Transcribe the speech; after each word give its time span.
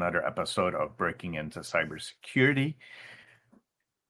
Another 0.00 0.26
episode 0.26 0.74
of 0.74 0.96
Breaking 0.96 1.34
Into 1.34 1.60
Cybersecurity, 1.60 2.74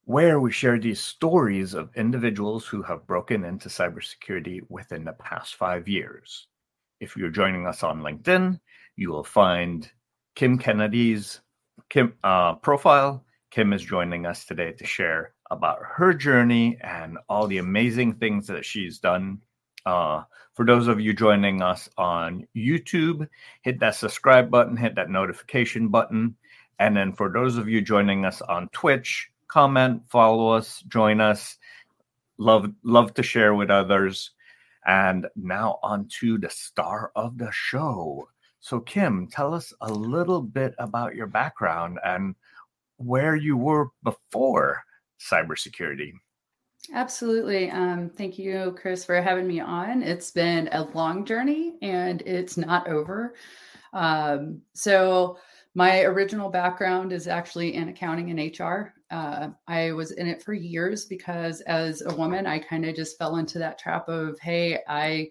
where 0.04 0.38
we 0.38 0.52
share 0.52 0.78
these 0.78 1.00
stories 1.00 1.74
of 1.74 1.90
individuals 1.96 2.64
who 2.64 2.80
have 2.82 3.08
broken 3.08 3.44
into 3.44 3.68
cybersecurity 3.68 4.60
within 4.68 5.04
the 5.04 5.14
past 5.14 5.56
five 5.56 5.88
years. 5.88 6.46
If 7.00 7.16
you're 7.16 7.28
joining 7.28 7.66
us 7.66 7.82
on 7.82 8.02
LinkedIn, 8.02 8.60
you 8.94 9.10
will 9.10 9.24
find 9.24 9.90
Kim 10.36 10.58
Kennedy's 10.58 11.40
Kim 11.88 12.14
uh, 12.22 12.54
profile. 12.54 13.24
Kim 13.50 13.72
is 13.72 13.82
joining 13.82 14.26
us 14.26 14.44
today 14.44 14.70
to 14.70 14.86
share 14.86 15.34
about 15.50 15.80
her 15.82 16.14
journey 16.14 16.78
and 16.82 17.18
all 17.28 17.48
the 17.48 17.58
amazing 17.58 18.12
things 18.12 18.46
that 18.46 18.64
she's 18.64 19.00
done 19.00 19.40
uh, 19.86 20.22
for 20.54 20.64
those 20.64 20.88
of 20.88 21.00
you 21.00 21.12
joining 21.14 21.62
us 21.62 21.88
on 21.96 22.46
YouTube, 22.54 23.28
hit 23.62 23.80
that 23.80 23.94
subscribe 23.94 24.50
button, 24.50 24.76
hit 24.76 24.94
that 24.96 25.10
notification 25.10 25.88
button. 25.88 26.36
And 26.78 26.96
then 26.96 27.12
for 27.12 27.30
those 27.30 27.56
of 27.56 27.68
you 27.68 27.80
joining 27.80 28.24
us 28.24 28.40
on 28.42 28.68
Twitch, 28.70 29.30
comment, 29.48 30.02
follow 30.08 30.50
us, 30.50 30.80
join 30.88 31.20
us. 31.20 31.56
Love 32.38 32.72
love 32.82 33.14
to 33.14 33.22
share 33.22 33.54
with 33.54 33.70
others. 33.70 34.30
And 34.86 35.26
now 35.36 35.78
on 35.82 36.08
to 36.20 36.38
the 36.38 36.50
star 36.50 37.12
of 37.14 37.36
the 37.36 37.50
show. 37.52 38.28
So 38.60 38.80
Kim, 38.80 39.26
tell 39.26 39.54
us 39.54 39.72
a 39.80 39.92
little 39.92 40.42
bit 40.42 40.74
about 40.78 41.14
your 41.14 41.26
background 41.26 41.98
and 42.04 42.34
where 42.96 43.36
you 43.36 43.56
were 43.56 43.88
before 44.02 44.82
cybersecurity. 45.18 46.12
Absolutely. 46.92 47.70
Um, 47.70 48.10
thank 48.10 48.38
you, 48.38 48.76
Chris, 48.80 49.04
for 49.04 49.20
having 49.20 49.46
me 49.46 49.60
on. 49.60 50.02
It's 50.02 50.30
been 50.32 50.68
a 50.72 50.82
long 50.94 51.24
journey 51.24 51.74
and 51.82 52.20
it's 52.22 52.56
not 52.56 52.88
over. 52.88 53.34
Um, 53.92 54.60
so, 54.74 55.38
my 55.76 56.00
original 56.02 56.50
background 56.50 57.12
is 57.12 57.28
actually 57.28 57.74
in 57.74 57.88
accounting 57.90 58.30
and 58.30 58.40
HR. 58.40 58.92
Uh, 59.12 59.50
I 59.68 59.92
was 59.92 60.10
in 60.10 60.26
it 60.26 60.42
for 60.42 60.52
years 60.52 61.04
because 61.04 61.60
as 61.62 62.02
a 62.02 62.12
woman, 62.16 62.44
I 62.44 62.58
kind 62.58 62.84
of 62.84 62.96
just 62.96 63.16
fell 63.18 63.36
into 63.36 63.60
that 63.60 63.78
trap 63.78 64.08
of, 64.08 64.36
hey, 64.40 64.80
I 64.88 65.30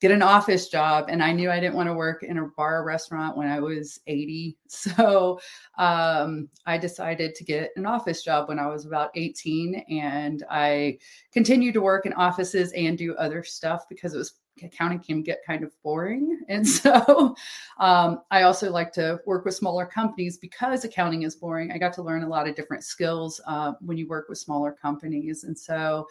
get 0.00 0.10
an 0.10 0.22
office 0.22 0.68
job. 0.68 1.06
And 1.08 1.22
I 1.22 1.32
knew 1.32 1.50
I 1.50 1.60
didn't 1.60 1.76
want 1.76 1.88
to 1.88 1.94
work 1.94 2.22
in 2.22 2.38
a 2.38 2.46
bar 2.56 2.78
or 2.78 2.84
restaurant 2.84 3.36
when 3.36 3.48
I 3.48 3.60
was 3.60 4.00
80. 4.06 4.56
So 4.72 5.40
um, 5.78 6.48
I 6.64 6.78
decided 6.78 7.34
to 7.34 7.44
get 7.44 7.70
an 7.74 7.84
office 7.84 8.22
job 8.22 8.48
when 8.48 8.60
I 8.60 8.68
was 8.68 8.86
about 8.86 9.10
18. 9.16 9.84
And 9.90 10.44
I 10.48 10.98
continued 11.32 11.74
to 11.74 11.80
work 11.80 12.06
in 12.06 12.12
offices 12.12 12.72
and 12.72 12.96
do 12.96 13.14
other 13.16 13.42
stuff 13.42 13.88
because 13.88 14.14
it 14.14 14.18
was 14.18 14.39
accounting 14.62 15.00
can 15.00 15.22
get 15.22 15.40
kind 15.46 15.64
of 15.64 15.72
boring. 15.82 16.38
And 16.48 16.66
so 16.66 17.36
um, 17.78 18.22
I 18.32 18.42
also 18.42 18.72
like 18.72 18.92
to 18.94 19.20
work 19.24 19.44
with 19.44 19.54
smaller 19.54 19.86
companies 19.86 20.36
because 20.36 20.84
accounting 20.84 21.22
is 21.22 21.36
boring. 21.36 21.70
I 21.70 21.78
got 21.78 21.92
to 21.94 22.02
learn 22.02 22.24
a 22.24 22.28
lot 22.28 22.48
of 22.48 22.56
different 22.56 22.82
skills 22.82 23.40
uh, 23.46 23.72
when 23.80 23.96
you 23.96 24.08
work 24.08 24.28
with 24.28 24.38
smaller 24.38 24.72
companies. 24.72 25.44
And 25.44 25.56
so 25.56 26.08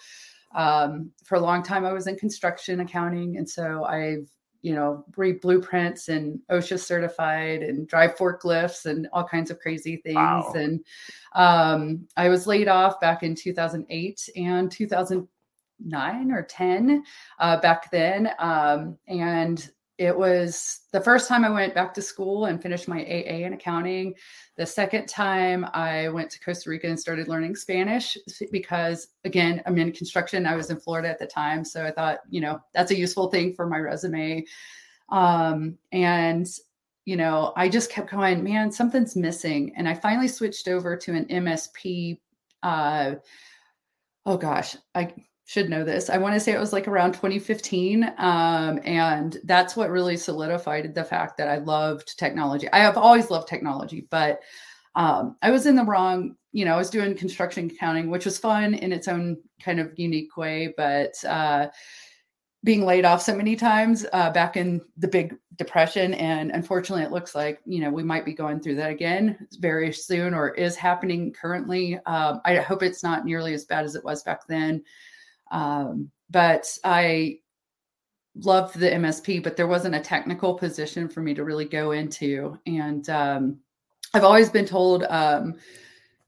um, 0.55 1.11
for 1.23 1.35
a 1.35 1.39
long 1.39 1.63
time, 1.63 1.85
I 1.85 1.93
was 1.93 2.07
in 2.07 2.15
construction 2.15 2.79
accounting, 2.79 3.37
and 3.37 3.49
so 3.49 3.83
I've 3.83 4.29
you 4.61 4.73
know 4.73 5.05
read 5.16 5.39
blueprints 5.39 6.09
and 6.09 6.39
OSHA 6.51 6.79
certified 6.79 7.61
and 7.61 7.87
drive 7.87 8.17
forklifts 8.17 8.85
and 8.85 9.07
all 9.13 9.23
kinds 9.23 9.51
of 9.51 9.59
crazy 9.59 9.97
things. 9.97 10.16
Wow. 10.16 10.53
And 10.55 10.85
um, 11.35 12.07
I 12.17 12.29
was 12.29 12.47
laid 12.47 12.67
off 12.67 12.99
back 12.99 13.23
in 13.23 13.35
2008 13.35 14.29
and 14.35 14.71
2009 15.84 16.31
or 16.31 16.44
10 16.44 17.03
uh, 17.40 17.59
back 17.62 17.91
then, 17.91 18.29
um, 18.40 18.97
and 19.07 19.69
it 20.00 20.17
was 20.17 20.84
the 20.94 21.01
first 21.01 21.28
time 21.28 21.44
I 21.44 21.50
went 21.50 21.75
back 21.75 21.94
to 21.94 22.01
school 22.01 22.45
and 22.45 22.62
finished 22.62 22.88
my 22.88 23.01
AA 23.01 23.45
in 23.45 23.51
accounting. 23.51 24.13
The 24.56 24.66
second 24.66 25.09
time 25.09 25.66
I 25.73 26.07
went 26.07 26.31
to 26.31 26.40
Costa 26.40 26.69
Rica 26.69 26.88
and 26.88 26.97
started 26.97 27.28
learning 27.28 27.57
Spanish 27.57 28.17
because, 28.50 29.09
again, 29.25 29.62
I'm 29.66 29.78
in 29.78 29.91
construction. 29.91 30.45
I 30.45 30.56
was 30.56 30.69
in 30.69 30.79
Florida 30.79 31.09
at 31.09 31.19
the 31.19 31.28
time. 31.28 31.66
So 31.66 31.85
I 31.85 31.91
thought, 31.91 32.19
you 32.29 32.40
know, 32.40 32.61
that's 32.73 32.91
a 32.91 32.97
useful 32.97 33.28
thing 33.28 33.53
for 33.53 33.67
my 33.67 33.78
resume. 33.78 34.46
Um, 35.09 35.78
and, 35.91 36.47
you 37.03 37.17
know, 37.17 37.51
I 37.57 37.67
just 37.67 37.91
kept 37.91 38.09
going, 38.09 38.41
man, 38.41 38.72
something's 38.72 39.17
missing. 39.17 39.73
And 39.75 39.85
I 39.85 39.96
finally 39.96 40.29
switched 40.29 40.69
over 40.69 40.96
to 40.96 41.13
an 41.13 41.25
MSP. 41.25 42.22
Uh, 42.63 43.16
oh 44.25 44.38
gosh, 44.38 44.78
I 44.96 45.13
should 45.49 45.67
know 45.67 45.83
this. 45.83 46.11
I 46.11 46.19
want 46.19 46.35
to 46.35 46.39
say 46.39 46.51
it 46.51 46.59
was 46.59 46.73
like 46.73 46.87
around 46.87 47.13
2015. 47.13 48.03
Um, 48.19 48.79
and 48.83 49.35
that's 49.45 49.75
what 49.75 49.89
really 49.89 50.15
solidified 50.15 50.93
the 50.93 51.03
fact 51.03 51.37
that 51.39 51.47
I 51.47 51.57
loved 51.57 52.19
technology. 52.19 52.71
I 52.71 52.77
have 52.77 52.99
always 52.99 53.31
loved 53.31 53.47
technology, 53.47 54.05
but 54.11 54.41
um, 54.93 55.37
I 55.41 55.49
was 55.49 55.65
in 55.65 55.75
the 55.75 55.83
wrong, 55.83 56.35
you 56.51 56.65
know, 56.65 56.75
I 56.75 56.77
was 56.77 56.91
doing 56.91 57.15
construction 57.15 57.65
accounting, 57.65 58.11
which 58.11 58.25
was 58.25 58.37
fun 58.37 58.75
in 58.75 58.93
its 58.93 59.07
own 59.07 59.37
kind 59.59 59.79
of 59.79 59.97
unique 59.97 60.37
way, 60.37 60.71
but 60.77 61.15
uh, 61.25 61.69
being 62.63 62.85
laid 62.85 63.03
off 63.03 63.19
so 63.19 63.35
many 63.35 63.55
times 63.55 64.05
uh, 64.13 64.29
back 64.29 64.55
in 64.55 64.79
the 64.97 65.07
big 65.07 65.35
depression. 65.55 66.13
And 66.13 66.52
unfortunately, 66.52 67.05
it 67.05 67.11
looks 67.11 67.34
like, 67.34 67.59
you 67.66 67.81
know, 67.81 67.90
we 67.90 68.03
might 68.03 68.23
be 68.23 68.34
going 68.35 68.59
through 68.59 68.75
that 68.75 68.91
again 68.91 69.47
very 69.53 69.93
soon 69.93 70.35
or 70.35 70.49
is 70.49 70.75
happening 70.75 71.34
currently. 71.34 71.95
Um, 72.05 72.40
I 72.45 72.57
hope 72.57 72.84
it's 72.84 73.02
not 73.02 73.25
nearly 73.25 73.55
as 73.55 73.66
bad 73.66 73.84
as 73.84 73.95
it 73.95 74.05
was 74.05 74.22
back 74.22 74.45
then. 74.47 74.84
Um, 75.51 76.11
but 76.29 76.66
I 76.84 77.40
loved 78.35 78.78
the 78.78 78.90
MSP, 78.90 79.43
but 79.43 79.57
there 79.57 79.67
wasn't 79.67 79.96
a 79.96 79.99
technical 79.99 80.53
position 80.53 81.09
for 81.09 81.22
me 81.22 81.34
to 81.34 81.43
really 81.43 81.66
go 81.66 81.91
into. 81.91 82.57
And 82.66 83.09
um, 83.09 83.59
I've 84.13 84.23
always 84.23 84.49
been 84.49 84.66
told, 84.66 85.03
um, 85.09 85.55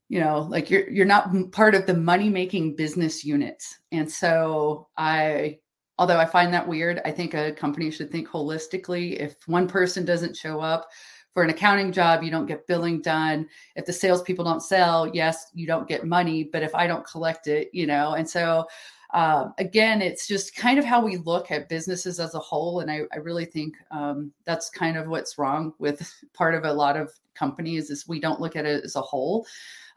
you 0.09 0.19
know, 0.19 0.41
like 0.49 0.69
you're 0.69 0.89
you're 0.89 1.05
not 1.05 1.31
part 1.51 1.75
of 1.75 1.85
the 1.85 1.93
money 1.93 2.29
making 2.29 2.75
business 2.75 3.23
unit. 3.23 3.63
And 3.91 4.11
so 4.11 4.89
I, 4.97 5.59
although 5.97 6.19
I 6.19 6.25
find 6.25 6.53
that 6.53 6.67
weird, 6.67 7.01
I 7.05 7.11
think 7.11 7.33
a 7.33 7.53
company 7.53 7.91
should 7.91 8.11
think 8.11 8.27
holistically. 8.27 9.17
If 9.19 9.47
one 9.47 9.67
person 9.67 10.03
doesn't 10.03 10.35
show 10.35 10.59
up, 10.59 10.89
for 11.33 11.43
an 11.43 11.49
accounting 11.49 11.91
job, 11.91 12.23
you 12.23 12.31
don't 12.31 12.45
get 12.45 12.67
billing 12.67 13.01
done. 13.01 13.47
If 13.75 13.85
the 13.85 13.93
salespeople 13.93 14.43
don't 14.43 14.61
sell, 14.61 15.07
yes, 15.07 15.47
you 15.53 15.65
don't 15.65 15.87
get 15.87 16.05
money. 16.05 16.43
But 16.43 16.63
if 16.63 16.75
I 16.75 16.87
don't 16.87 17.07
collect 17.07 17.47
it, 17.47 17.69
you 17.71 17.87
know, 17.87 18.13
and 18.13 18.29
so 18.29 18.67
um, 19.13 19.53
again, 19.57 20.01
it's 20.01 20.27
just 20.27 20.55
kind 20.55 20.79
of 20.79 20.85
how 20.85 21.03
we 21.03 21.17
look 21.17 21.51
at 21.51 21.67
businesses 21.67 22.19
as 22.19 22.33
a 22.33 22.39
whole. 22.39 22.79
And 22.79 22.89
I, 22.89 23.01
I 23.13 23.17
really 23.17 23.45
think 23.45 23.75
um, 23.91 24.31
that's 24.45 24.69
kind 24.69 24.97
of 24.97 25.07
what's 25.07 25.37
wrong 25.37 25.73
with 25.79 26.13
part 26.33 26.55
of 26.55 26.63
a 26.63 26.73
lot 26.73 26.97
of 26.97 27.11
companies 27.35 27.89
is 27.89 28.07
we 28.07 28.19
don't 28.19 28.39
look 28.39 28.55
at 28.55 28.65
it 28.65 28.83
as 28.83 28.95
a 28.95 29.01
whole. 29.01 29.45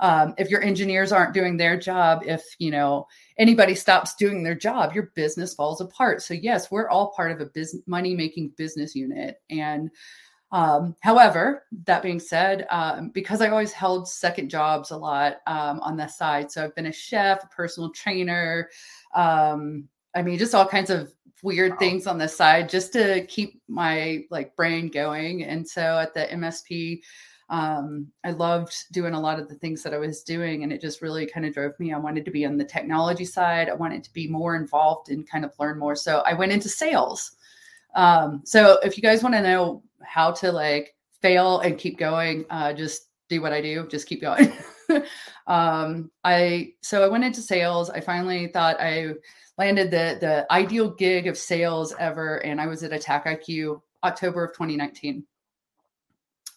Um, 0.01 0.35
if 0.39 0.51
your 0.51 0.63
engineers 0.63 1.13
aren't 1.13 1.35
doing 1.35 1.57
their 1.57 1.79
job, 1.79 2.23
if 2.27 2.43
you 2.59 2.71
know 2.71 3.07
anybody 3.39 3.75
stops 3.75 4.17
doing 4.17 4.43
their 4.43 4.55
job, 4.57 4.93
your 4.93 5.13
business 5.15 5.55
falls 5.55 5.81
apart. 5.81 6.23
So 6.23 6.35
yes, 6.35 6.71
we're 6.71 6.89
all 6.89 7.13
part 7.13 7.31
of 7.31 7.41
a 7.41 7.47
business 7.47 7.83
money 7.87 8.15
making 8.15 8.55
business 8.57 8.95
unit. 8.97 9.41
And 9.51 9.91
um, 10.55 10.95
however, 11.01 11.65
that 11.85 12.01
being 12.01 12.21
said, 12.21 12.67
um, 12.71 13.11
because 13.13 13.41
I 13.41 13.49
always 13.49 13.73
held 13.73 14.09
second 14.09 14.51
jobs 14.51 14.93
a 14.93 14.97
lot 14.97 15.39
um, 15.49 15.81
on 15.81 15.97
the 15.97 16.07
side, 16.07 16.49
so 16.51 16.63
I've 16.63 16.77
been 16.77 16.87
a 16.87 16.93
chef, 16.93 17.43
a 17.43 17.49
personal 17.49 17.91
trainer, 17.91 18.71
um, 19.15 19.89
I 20.15 20.23
mean, 20.23 20.39
just 20.39 20.55
all 20.55 20.67
kinds 20.67 20.91
of 20.91 21.13
weird 21.43 21.73
wow. 21.73 21.79
things 21.79 22.07
on 22.07 22.19
the 22.19 22.29
side 22.29 22.69
just 22.69 22.93
to 22.95 23.27
keep 23.27 23.61
my 23.69 24.25
like 24.31 24.57
brain 24.57 24.89
going. 24.89 25.45
And 25.45 25.69
so 25.69 25.99
at 25.99 26.15
the 26.15 26.27
MSP, 26.33 27.03
um, 27.51 28.09
I 28.25 28.31
loved 28.31 28.75
doing 28.93 29.13
a 29.13 29.21
lot 29.21 29.39
of 29.39 29.49
the 29.49 29.55
things 29.57 29.83
that 29.83 29.93
I 29.93 29.99
was 29.99 30.23
doing, 30.23 30.63
and 30.63 30.73
it 30.73 30.81
just 30.81 31.03
really 31.03 31.27
kind 31.27 31.45
of 31.45 31.53
drove 31.53 31.79
me. 31.79 31.93
I 31.93 31.99
wanted 31.99 32.25
to 32.25 32.31
be 32.31 32.47
on 32.47 32.57
the 32.57 32.65
technology 32.65 33.27
side. 33.27 33.69
I 33.69 33.75
wanted 33.75 34.03
to 34.05 34.13
be 34.13 34.27
more 34.27 34.57
involved 34.57 35.11
and 35.11 35.29
kind 35.29 35.45
of 35.45 35.53
learn 35.59 35.79
more. 35.79 35.95
So 35.95 36.21
I 36.21 36.33
went 36.33 36.53
into 36.53 36.69
sales. 36.71 37.33
Um, 37.95 38.41
so 38.45 38.79
if 38.83 38.97
you 38.97 39.03
guys 39.03 39.23
want 39.23 39.35
to 39.35 39.43
know 39.43 39.83
how 40.03 40.33
to 40.33 40.51
like 40.51 40.97
fail 41.21 41.61
and 41.61 41.79
keep 41.79 41.99
going, 41.99 42.47
uh, 42.49 42.73
just 42.73 43.09
do 43.29 43.43
what 43.43 43.53
I 43.53 43.61
do. 43.61 43.87
Just 43.89 44.07
keep 44.07 44.21
going. 44.21 44.53
um, 45.47 46.11
I 46.23 46.73
so 46.81 47.05
I 47.05 47.09
went 47.09 47.25
into 47.25 47.41
sales. 47.41 47.91
I 47.91 48.01
finally 48.01 48.49
thought 48.49 48.81
I 48.81 49.15
landed 49.59 49.91
the 49.91 50.19
the 50.21 50.47
ideal 50.51 50.91
gig 50.91 51.27
of 51.27 51.39
sales 51.39 51.95
ever, 51.99 52.39
and 52.39 52.61
I 52.61 52.67
was 52.67 52.83
at 52.83 52.91
AttackIQ 52.93 53.81
October 54.03 54.45
of 54.45 54.53
2019. 54.53 55.25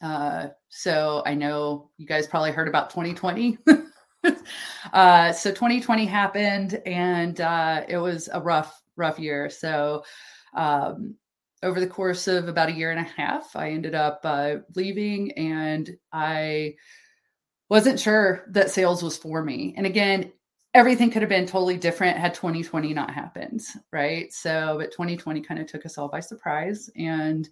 Uh, 0.01 0.47
so 0.69 1.23
I 1.25 1.33
know 1.33 1.89
you 1.97 2.05
guys 2.05 2.27
probably 2.27 2.51
heard 2.51 2.67
about 2.67 2.89
2020. 2.89 3.57
uh, 4.93 5.31
so 5.31 5.49
2020 5.49 6.05
happened, 6.05 6.81
and 6.85 7.39
uh, 7.41 7.83
it 7.87 7.97
was 7.97 8.29
a 8.31 8.41
rough, 8.41 8.81
rough 8.95 9.19
year. 9.19 9.49
So 9.49 10.03
um, 10.55 11.15
over 11.63 11.79
the 11.79 11.87
course 11.87 12.27
of 12.27 12.47
about 12.47 12.69
a 12.69 12.73
year 12.73 12.91
and 12.91 12.99
a 12.99 13.09
half, 13.09 13.55
I 13.55 13.71
ended 13.71 13.95
up 13.95 14.21
uh, 14.23 14.57
leaving, 14.75 15.31
and 15.31 15.97
I 16.11 16.75
wasn't 17.69 17.99
sure 17.99 18.45
that 18.49 18.71
sales 18.71 19.03
was 19.03 19.17
for 19.17 19.43
me. 19.43 19.73
And 19.77 19.85
again, 19.85 20.31
everything 20.73 21.09
could 21.09 21.21
have 21.21 21.29
been 21.29 21.45
totally 21.45 21.77
different 21.77 22.17
had 22.17 22.33
2020 22.33 22.93
not 22.93 23.13
happened, 23.13 23.61
right? 23.91 24.31
So, 24.31 24.75
but 24.79 24.91
2020 24.91 25.41
kind 25.41 25.59
of 25.59 25.67
took 25.67 25.85
us 25.85 25.97
all 25.97 26.07
by 26.07 26.19
surprise. 26.19 26.89
And 26.95 27.49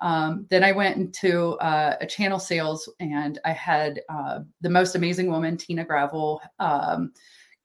um, 0.00 0.46
then 0.50 0.64
I 0.64 0.72
went 0.72 0.96
into 0.96 1.52
uh, 1.58 1.96
a 2.00 2.06
channel 2.06 2.38
sales, 2.38 2.90
and 3.00 3.38
I 3.44 3.52
had 3.52 4.00
uh, 4.08 4.40
the 4.60 4.70
most 4.70 4.96
amazing 4.96 5.30
woman, 5.30 5.56
Tina 5.56 5.84
Gravel, 5.84 6.42
um, 6.58 7.12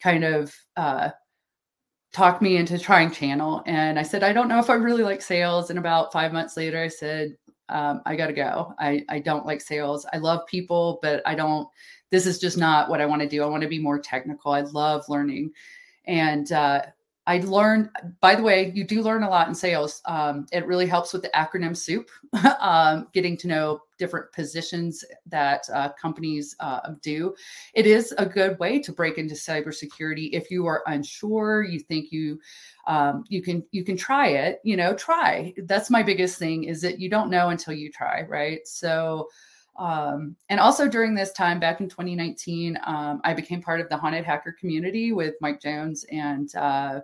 kind 0.02 0.24
of 0.24 0.56
uh, 0.78 1.10
talk 2.14 2.42
me 2.42 2.58
into 2.58 2.78
trying 2.78 3.12
channel. 3.12 3.64
And 3.66 4.00
I 4.00 4.04
said, 4.04 4.24
I 4.24 4.32
don't 4.32 4.48
know 4.48 4.60
if 4.60 4.70
I 4.70 4.76
really 4.76 5.04
like 5.04 5.22
sales. 5.22 5.70
And 5.70 5.80
about 5.80 6.14
five 6.14 6.32
months 6.32 6.56
later, 6.56 6.82
I 6.82 6.88
said, 6.88 7.36
um, 7.70 8.02
I 8.06 8.16
got 8.16 8.28
to 8.28 8.34
go. 8.34 8.74
I, 8.80 9.06
I 9.10 9.20
don't 9.20 9.46
like 9.46 9.62
sales. 9.62 10.06
I 10.12 10.18
love 10.18 10.46
people, 10.48 11.00
but 11.02 11.22
I 11.26 11.36
don't, 11.36 11.68
this 12.10 12.26
is 12.26 12.40
just 12.40 12.58
not 12.58 12.90
what 12.90 13.02
I 13.02 13.06
want 13.06 13.22
to 13.22 13.28
do. 13.28 13.44
I 13.44 13.48
want 13.48 13.64
to 13.64 13.70
be 13.70 13.80
more 13.80 14.00
technical. 14.00 14.52
I 14.52 14.62
love 14.62 15.08
learning. 15.10 15.52
And 16.06 16.52
uh, 16.52 16.82
I 17.28 17.38
learned, 17.40 17.90
by 18.22 18.34
the 18.34 18.42
way, 18.42 18.72
you 18.74 18.84
do 18.84 19.04
learn 19.04 19.24
a 19.24 19.30
lot 19.30 19.48
in 19.48 19.54
sales. 19.54 20.02
Um, 20.06 20.48
it 20.52 20.66
really 20.66 20.88
helps 20.88 21.14
with 21.14 21.22
the 21.22 21.30
acronym 21.30 21.78
soup, 21.78 22.10
um, 22.60 23.08
getting 23.14 23.38
to 23.38 23.48
know 23.48 23.82
different 24.00 24.32
positions 24.32 25.06
that 25.28 25.64
uh, 25.74 25.90
companies 26.02 26.56
uh, 26.60 26.94
do. 27.02 27.36
It 27.76 27.86
is 27.86 28.14
a 28.18 28.26
good 28.26 28.58
way 28.58 28.80
to 28.80 28.92
break 28.92 29.18
into 29.18 29.36
cybersecurity. 29.36 30.30
If 30.32 30.50
you 30.50 30.66
are 30.66 30.84
unsure, 30.88 31.64
you 31.64 31.80
think 31.80 32.12
you 32.12 32.40
um, 32.88 33.26
you 33.28 33.44
can 33.44 33.64
you 33.72 33.84
can 33.84 33.98
try 33.98 34.30
it. 34.30 34.60
You 34.64 34.78
know, 34.78 34.96
try. 34.96 35.54
That's 35.66 35.90
my 35.92 36.02
biggest 36.02 36.40
thing 36.40 36.64
is 36.64 36.82
that 36.82 37.00
you 37.00 37.10
don't 37.10 37.30
know 37.30 37.50
until 37.50 37.74
you 37.74 37.92
try, 37.92 38.24
right? 38.24 38.68
So. 38.68 39.30
Um, 39.80 40.36
and 40.50 40.60
also 40.60 40.88
during 40.88 41.16
this 41.16 41.32
time 41.32 41.60
back 41.60 41.80
in 41.80 41.90
2019, 41.90 42.78
um, 42.86 43.22
I 43.24 43.34
became 43.34 43.62
part 43.62 43.80
of 43.80 43.90
the 43.90 43.98
haunted 43.98 44.26
hacker 44.26 44.56
community 44.60 45.14
with 45.14 45.36
Mike 45.42 45.62
Jones 45.62 46.06
and 46.12 46.54
uh, 46.56 47.00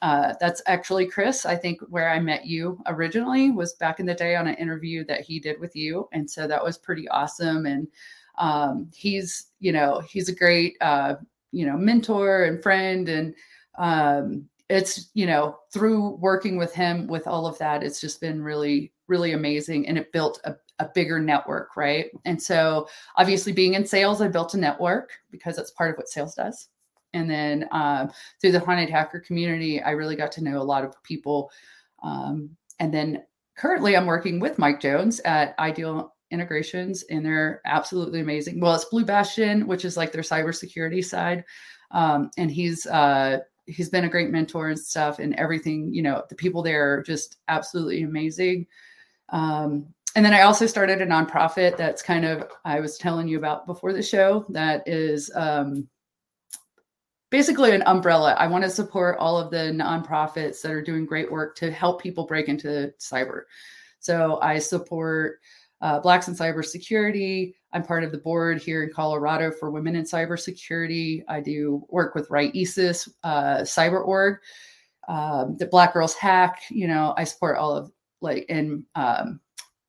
uh, 0.00 0.34
that's 0.40 0.62
actually 0.66 1.06
Chris. 1.06 1.44
I 1.44 1.56
think 1.56 1.80
where 1.88 2.10
I 2.10 2.20
met 2.20 2.46
you 2.46 2.80
originally 2.86 3.50
was 3.50 3.74
back 3.74 3.98
in 3.98 4.06
the 4.06 4.14
day 4.14 4.36
on 4.36 4.46
an 4.46 4.54
interview 4.54 5.04
that 5.06 5.22
he 5.22 5.40
did 5.40 5.58
with 5.58 5.74
you, 5.74 6.08
and 6.12 6.30
so 6.30 6.46
that 6.46 6.62
was 6.62 6.78
pretty 6.78 7.08
awesome. 7.08 7.66
And 7.66 7.88
um, 8.38 8.88
he's, 8.94 9.48
you 9.58 9.72
know, 9.72 10.00
he's 10.08 10.28
a 10.28 10.34
great, 10.34 10.76
uh, 10.80 11.16
you 11.50 11.66
know, 11.66 11.76
mentor 11.76 12.44
and 12.44 12.62
friend, 12.62 13.08
and 13.08 13.34
um, 13.76 14.48
it's, 14.68 15.10
you 15.14 15.26
know, 15.26 15.58
through 15.72 16.10
working 16.16 16.56
with 16.56 16.72
him 16.72 17.08
with 17.08 17.26
all 17.26 17.46
of 17.46 17.58
that, 17.58 17.82
it's 17.82 18.00
just 18.00 18.20
been 18.20 18.40
really, 18.40 18.92
really 19.08 19.32
amazing, 19.32 19.88
and 19.88 19.98
it 19.98 20.12
built 20.12 20.40
a, 20.44 20.54
a 20.78 20.88
bigger 20.94 21.18
network, 21.18 21.76
right? 21.76 22.06
And 22.24 22.40
so, 22.40 22.88
obviously, 23.16 23.52
being 23.52 23.74
in 23.74 23.86
sales, 23.86 24.20
I 24.20 24.28
built 24.28 24.54
a 24.54 24.58
network 24.58 25.10
because 25.30 25.56
that's 25.56 25.70
part 25.72 25.90
of 25.90 25.96
what 25.96 26.08
sales 26.08 26.34
does. 26.34 26.68
And 27.14 27.28
then 27.30 27.68
um, 27.72 28.10
through 28.40 28.52
the 28.52 28.60
haunted 28.60 28.90
hacker 28.90 29.20
community, 29.20 29.82
I 29.82 29.90
really 29.92 30.16
got 30.16 30.32
to 30.32 30.44
know 30.44 30.60
a 30.60 30.62
lot 30.62 30.84
of 30.84 31.02
people. 31.02 31.50
Um, 32.02 32.50
and 32.78 32.92
then 32.92 33.24
currently, 33.56 33.96
I'm 33.96 34.06
working 34.06 34.40
with 34.40 34.58
Mike 34.58 34.80
Jones 34.80 35.20
at 35.20 35.58
Ideal 35.58 36.14
Integrations, 36.30 37.04
and 37.04 37.24
they're 37.24 37.60
absolutely 37.64 38.20
amazing. 38.20 38.60
Well, 38.60 38.74
it's 38.74 38.84
Blue 38.84 39.04
Bastion, 39.04 39.66
which 39.66 39.84
is 39.84 39.96
like 39.96 40.12
their 40.12 40.22
cybersecurity 40.22 41.04
side, 41.04 41.44
um, 41.90 42.30
and 42.36 42.50
he's 42.50 42.86
uh, 42.86 43.38
he's 43.64 43.88
been 43.88 44.04
a 44.04 44.10
great 44.10 44.30
mentor 44.30 44.68
and 44.68 44.78
stuff, 44.78 45.18
and 45.18 45.34
everything. 45.36 45.92
You 45.92 46.02
know, 46.02 46.22
the 46.28 46.34
people 46.34 46.62
there 46.62 46.98
are 46.98 47.02
just 47.02 47.38
absolutely 47.48 48.02
amazing. 48.02 48.66
Um, 49.30 49.86
and 50.14 50.24
then 50.24 50.34
I 50.34 50.42
also 50.42 50.66
started 50.66 51.00
a 51.00 51.06
nonprofit 51.06 51.76
that's 51.76 52.02
kind 52.02 52.24
of 52.24 52.48
I 52.64 52.80
was 52.80 52.98
telling 52.98 53.28
you 53.28 53.38
about 53.38 53.66
before 53.66 53.92
the 53.92 54.02
show 54.02 54.46
that 54.50 54.86
is 54.86 55.30
um, 55.34 55.88
basically 57.30 57.72
an 57.72 57.82
umbrella. 57.86 58.34
I 58.34 58.46
want 58.46 58.64
to 58.64 58.70
support 58.70 59.18
all 59.18 59.38
of 59.38 59.50
the 59.50 59.72
nonprofits 59.72 60.62
that 60.62 60.72
are 60.72 60.82
doing 60.82 61.04
great 61.04 61.30
work 61.30 61.56
to 61.56 61.70
help 61.70 62.02
people 62.02 62.26
break 62.26 62.48
into 62.48 62.92
cyber. 62.98 63.42
So 64.00 64.38
I 64.40 64.58
support 64.58 65.40
uh, 65.80 66.00
Blacks 66.00 66.28
in 66.28 66.34
Cybersecurity. 66.34 67.54
I'm 67.72 67.82
part 67.82 68.02
of 68.02 68.12
the 68.12 68.18
board 68.18 68.60
here 68.60 68.82
in 68.82 68.90
Colorado 68.92 69.50
for 69.50 69.70
Women 69.70 69.96
in 69.96 70.04
Cybersecurity. 70.04 71.22
I 71.28 71.40
do 71.40 71.84
work 71.90 72.14
with 72.14 72.30
Right 72.30 72.50
ISIS, 72.56 73.08
uh, 73.22 73.58
Cyber 73.58 74.04
Org, 74.06 74.38
um, 75.08 75.56
the 75.58 75.66
Black 75.66 75.92
Girls 75.92 76.14
Hack. 76.14 76.60
You 76.70 76.88
know, 76.88 77.14
I 77.16 77.24
support 77.24 77.58
all 77.58 77.76
of 77.76 77.92
like 78.20 78.46
in 78.48 78.86
um, 78.94 79.40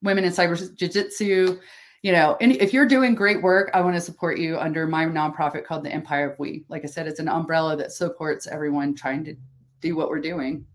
Women 0.01 0.23
in 0.23 0.31
Cyber 0.31 0.75
Jiu 0.75 0.87
Jitsu 0.87 1.59
you 2.01 2.13
know, 2.13 2.37
and 2.39 2.53
if 2.53 2.73
you're 2.73 2.85
doing 2.85 3.13
great 3.13 3.41
work, 3.41 3.71
I 3.73 3.81
want 3.81 3.95
to 3.95 4.01
support 4.01 4.39
you 4.39 4.57
under 4.57 4.87
my 4.87 5.05
nonprofit 5.05 5.65
called 5.65 5.83
the 5.83 5.91
Empire 5.91 6.31
of 6.31 6.39
We. 6.39 6.63
Like 6.69 6.83
I 6.85 6.87
said, 6.87 7.07
it's 7.07 7.19
an 7.19 7.27
umbrella 7.27 7.75
that 7.75 7.91
supports 7.91 8.47
everyone 8.47 8.95
trying 8.95 9.25
to 9.25 9.35
do 9.81 9.95
what 9.95 10.09
we're 10.09 10.21
doing. 10.21 10.65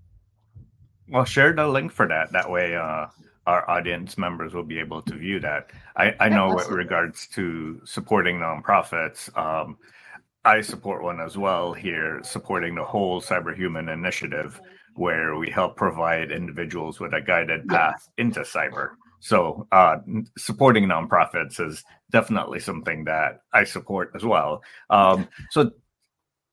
Well, 1.09 1.25
share 1.25 1.53
the 1.53 1.67
link 1.67 1.93
for 1.93 2.07
that. 2.09 2.33
That 2.33 2.51
way, 2.51 2.77
uh, 2.77 3.07
our 3.47 3.69
audience 3.71 4.19
members 4.19 4.53
will 4.53 4.65
be 4.65 4.79
able 4.79 5.01
to 5.03 5.15
view 5.15 5.41
that. 5.41 5.71
I, 5.97 6.15
I 6.21 6.29
know 6.29 6.55
with 6.55 6.69
regards 6.69 7.27
to 7.29 7.81
supporting 7.85 8.39
nonprofits, 8.39 9.35
um, 9.37 9.79
I 10.45 10.61
support 10.61 11.03
one 11.03 11.21
as 11.21 11.39
well 11.39 11.73
here, 11.73 12.21
supporting 12.23 12.75
the 12.75 12.85
whole 12.85 13.23
Cyberhuman 13.23 13.93
initiative, 13.93 14.61
where 14.95 15.37
we 15.37 15.51
help 15.51 15.77
provide 15.77 16.31
individuals 16.31 17.01
with 17.01 17.15
a 17.15 17.21
guided 17.21 17.67
path 17.67 18.11
into 18.19 18.41
cyber. 18.41 18.91
So 19.25 19.67
uh, 19.73 19.97
supporting 20.37 20.85
nonprofits 20.85 21.59
is 21.59 21.83
definitely 22.11 22.61
something 22.61 23.05
that 23.05 23.41
I 23.55 23.65
support 23.65 24.13
as 24.15 24.23
well. 24.23 24.63
Um, 24.91 25.27
so 25.51 25.71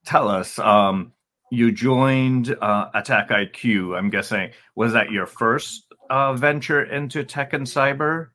tell 0.06 0.30
us, 0.30 0.58
um, 0.58 1.12
you 1.51 1.74
joined 1.74 2.56
uh, 2.62 2.90
AttackIQ. 2.96 3.98
I'm 3.98 4.10
guessing 4.10 4.51
was 4.75 4.94
that 4.94 5.12
your 5.12 5.25
first 5.25 5.94
uh, 6.10 6.32
venture 6.32 6.84
into 6.84 7.25
tech 7.25 7.51
and 7.51 7.68
cyber? 7.68 8.30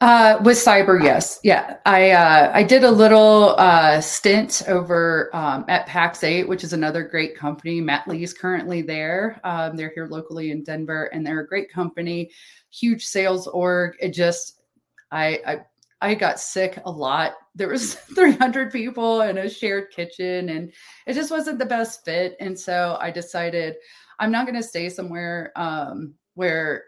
Uh, 0.00 0.38
with 0.44 0.56
cyber, 0.56 1.02
yes, 1.02 1.38
yeah. 1.42 1.76
I 1.86 2.10
uh, 2.10 2.50
I 2.54 2.62
did 2.62 2.84
a 2.84 2.90
little 2.90 3.54
uh, 3.58 4.00
stint 4.00 4.62
over 4.66 5.30
um, 5.34 5.64
at 5.68 5.86
Pax8, 5.86 6.48
which 6.48 6.64
is 6.64 6.72
another 6.72 7.02
great 7.02 7.36
company. 7.36 7.80
Matt 7.80 8.08
Lee 8.08 8.22
is 8.22 8.32
currently 8.32 8.82
there. 8.82 9.40
Um, 9.44 9.76
they're 9.76 9.92
here 9.94 10.06
locally 10.06 10.50
in 10.50 10.64
Denver, 10.64 11.06
and 11.12 11.26
they're 11.26 11.40
a 11.40 11.46
great 11.46 11.70
company 11.70 12.30
huge 12.72 13.04
sales 13.04 13.46
org. 13.46 13.96
It 14.00 14.10
just, 14.10 14.62
I, 15.10 15.40
I, 15.46 15.60
I 16.00 16.14
got 16.14 16.40
sick 16.40 16.78
a 16.84 16.90
lot 16.90 17.34
there 17.54 17.68
was 17.68 17.94
300 18.14 18.72
people 18.72 19.22
in 19.22 19.38
a 19.38 19.48
shared 19.48 19.90
kitchen 19.90 20.48
and 20.48 20.72
it 21.06 21.14
just 21.14 21.30
wasn't 21.30 21.58
the 21.58 21.66
best 21.66 22.04
fit 22.04 22.36
and 22.40 22.58
so 22.58 22.96
i 23.00 23.10
decided 23.10 23.76
i'm 24.18 24.32
not 24.32 24.46
going 24.46 24.60
to 24.60 24.66
stay 24.66 24.88
somewhere 24.88 25.52
um, 25.56 26.14
where 26.34 26.84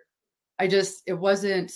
i 0.59 0.67
just 0.67 1.03
it 1.07 1.13
wasn't 1.13 1.73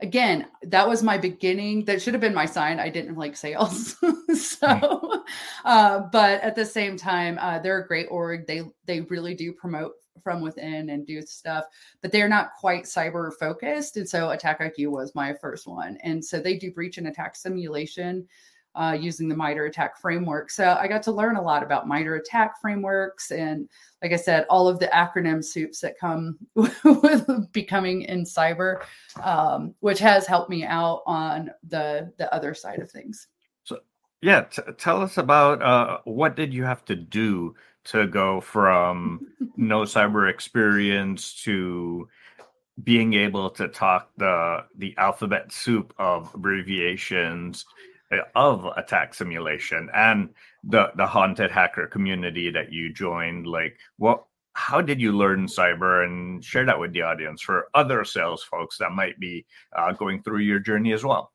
again 0.00 0.46
that 0.62 0.88
was 0.88 1.02
my 1.02 1.18
beginning. 1.18 1.84
That 1.84 2.02
should 2.02 2.14
have 2.14 2.20
been 2.20 2.34
my 2.34 2.46
sign. 2.46 2.80
I 2.80 2.88
didn't 2.88 3.16
like 3.16 3.36
sales. 3.36 3.96
So 4.34 5.24
uh, 5.64 6.00
but 6.12 6.40
at 6.42 6.54
the 6.54 6.64
same 6.64 6.96
time 6.96 7.38
uh, 7.40 7.58
they're 7.58 7.78
a 7.78 7.86
great 7.86 8.06
org. 8.10 8.46
They 8.46 8.62
they 8.84 9.00
really 9.02 9.34
do 9.34 9.52
promote 9.52 9.92
from 10.22 10.40
within 10.40 10.90
and 10.90 11.06
do 11.06 11.22
stuff, 11.22 11.66
but 12.02 12.10
they're 12.10 12.28
not 12.28 12.54
quite 12.58 12.84
cyber 12.84 13.30
focused. 13.38 13.96
And 13.96 14.08
so 14.08 14.28
AttackIQ 14.28 14.88
was 14.88 15.14
my 15.14 15.34
first 15.34 15.66
one. 15.66 15.98
And 16.02 16.24
so 16.24 16.40
they 16.40 16.56
do 16.56 16.72
breach 16.72 16.98
and 16.98 17.06
attack 17.06 17.36
simulation 17.36 18.26
uh, 18.76 18.92
using 18.92 19.28
the 19.28 19.34
MITRE 19.34 19.66
ATT&CK 19.66 19.98
framework. 19.98 20.50
So 20.50 20.76
I 20.78 20.86
got 20.86 21.02
to 21.04 21.12
learn 21.12 21.36
a 21.36 21.42
lot 21.42 21.62
about 21.62 21.88
MITRE 21.88 22.16
ATT&CK 22.16 22.60
frameworks 22.60 23.30
and, 23.30 23.68
like 24.02 24.12
I 24.12 24.16
said, 24.16 24.46
all 24.50 24.68
of 24.68 24.78
the 24.78 24.86
acronym 24.88 25.42
soups 25.42 25.80
that 25.80 25.98
come 25.98 26.38
with 26.54 27.52
becoming 27.52 28.02
in 28.02 28.24
cyber, 28.24 28.82
um, 29.22 29.74
which 29.80 29.98
has 30.00 30.26
helped 30.26 30.50
me 30.50 30.64
out 30.64 31.02
on 31.06 31.50
the 31.68 32.12
the 32.18 32.32
other 32.34 32.54
side 32.54 32.80
of 32.80 32.90
things. 32.90 33.28
So, 33.64 33.80
yeah, 34.20 34.42
t- 34.42 34.62
tell 34.76 35.00
us 35.00 35.16
about 35.16 35.62
uh, 35.62 35.98
what 36.04 36.36
did 36.36 36.52
you 36.52 36.64
have 36.64 36.84
to 36.86 36.94
do 36.94 37.54
to 37.84 38.06
go 38.06 38.40
from 38.40 39.26
no 39.56 39.82
cyber 39.82 40.30
experience 40.30 41.42
to 41.44 42.08
being 42.84 43.14
able 43.14 43.48
to 43.48 43.68
talk 43.68 44.10
the 44.18 44.64
the 44.76 44.94
alphabet 44.98 45.50
soup 45.50 45.94
of 45.98 46.32
abbreviations 46.34 47.64
of 48.34 48.66
attack 48.76 49.14
simulation 49.14 49.88
and 49.94 50.30
the 50.64 50.90
the 50.96 51.06
haunted 51.06 51.50
hacker 51.50 51.86
community 51.86 52.50
that 52.50 52.72
you 52.72 52.92
joined 52.92 53.46
like 53.46 53.78
what 53.98 54.24
how 54.52 54.80
did 54.80 55.00
you 55.00 55.12
learn 55.12 55.46
cyber 55.46 56.04
and 56.04 56.42
share 56.44 56.64
that 56.64 56.78
with 56.78 56.92
the 56.92 57.02
audience 57.02 57.42
for 57.42 57.68
other 57.74 58.04
sales 58.04 58.42
folks 58.42 58.78
that 58.78 58.92
might 58.92 59.18
be 59.18 59.44
uh, 59.76 59.92
going 59.92 60.22
through 60.22 60.38
your 60.38 60.60
journey 60.60 60.92
as 60.92 61.04
well 61.04 61.32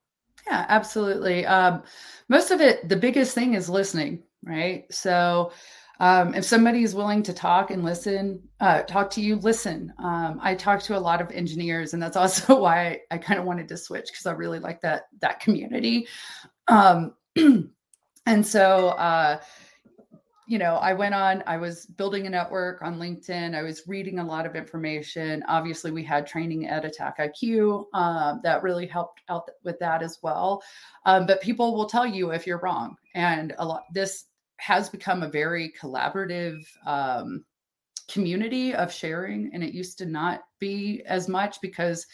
yeah 0.48 0.66
absolutely 0.70 1.46
um, 1.46 1.84
most 2.30 2.52
of 2.52 2.62
it 2.62 2.88
the 2.88 2.96
biggest 2.96 3.36
thing 3.36 3.54
is 3.54 3.70
listening 3.70 4.24
right 4.44 4.86
so 4.94 5.52
um, 6.02 6.34
if 6.34 6.44
somebody 6.44 6.82
is 6.82 6.96
willing 6.96 7.22
to 7.22 7.32
talk 7.32 7.70
and 7.70 7.86
listen, 7.86 8.42
uh, 8.60 8.82
talk 8.82 9.12
to 9.12 9.22
you, 9.22 9.36
listen. 9.36 9.94
Um, 10.00 10.40
I 10.42 10.56
talk 10.56 10.82
to 10.84 10.98
a 10.98 11.00
lot 11.00 11.22
of 11.22 11.30
engineers, 11.30 11.94
and 11.94 12.02
that's 12.02 12.18
also 12.18 12.60
why 12.60 12.88
I, 12.88 13.00
I 13.12 13.18
kind 13.20 13.40
of 13.40 13.46
wanted 13.46 13.68
to 13.68 13.78
switch 13.78 14.08
because 14.08 14.26
I 14.26 14.32
really 14.32 14.58
like 14.58 14.82
that 14.82 15.04
that 15.20 15.40
community. 15.40 16.08
Um, 16.72 17.14
and 18.26 18.46
so, 18.46 18.90
uh, 18.90 19.40
you 20.48 20.58
know, 20.58 20.76
I 20.76 20.94
went 20.94 21.14
on. 21.14 21.44
I 21.46 21.58
was 21.58 21.86
building 21.86 22.28
a 22.28 22.30
network 22.30 22.82
on 22.82 22.98
LinkedIn. 22.98 23.56
I 23.56 23.62
was 23.62 23.88
reading 23.88 24.20
a 24.20 24.26
lot 24.26 24.46
of 24.46 24.56
information. 24.56 25.44
Obviously, 25.48 25.92
we 25.92 26.04
had 26.04 26.26
training 26.26 26.68
at 26.68 26.84
AttackIQ 26.84 27.86
uh, 27.94 28.36
that 28.44 28.64
really 28.64 28.88
helped 28.88 29.22
out 29.30 29.50
with 29.64 29.80
that 29.80 30.02
as 30.02 30.18
well. 30.24 30.62
Um, 31.06 31.26
but 31.26 31.42
people 31.42 31.76
will 31.76 31.86
tell 31.86 32.06
you 32.06 32.32
if 32.32 32.48
you're 32.48 32.60
wrong, 32.60 32.96
and 33.16 33.54
a 33.60 33.66
lot 33.66 33.84
this 33.94 34.26
has 34.58 34.90
become 34.90 35.24
a 35.24 35.30
very 35.30 35.74
collaborative 35.80 36.64
um, 36.86 37.44
community 38.12 38.74
of 38.74 38.92
sharing 38.92 39.50
and 39.54 39.64
it 39.64 39.74
used 39.74 39.98
to 39.98 40.06
not 40.06 40.42
be 40.60 41.02
as 41.06 41.28
much 41.28 41.62
because 41.62 42.06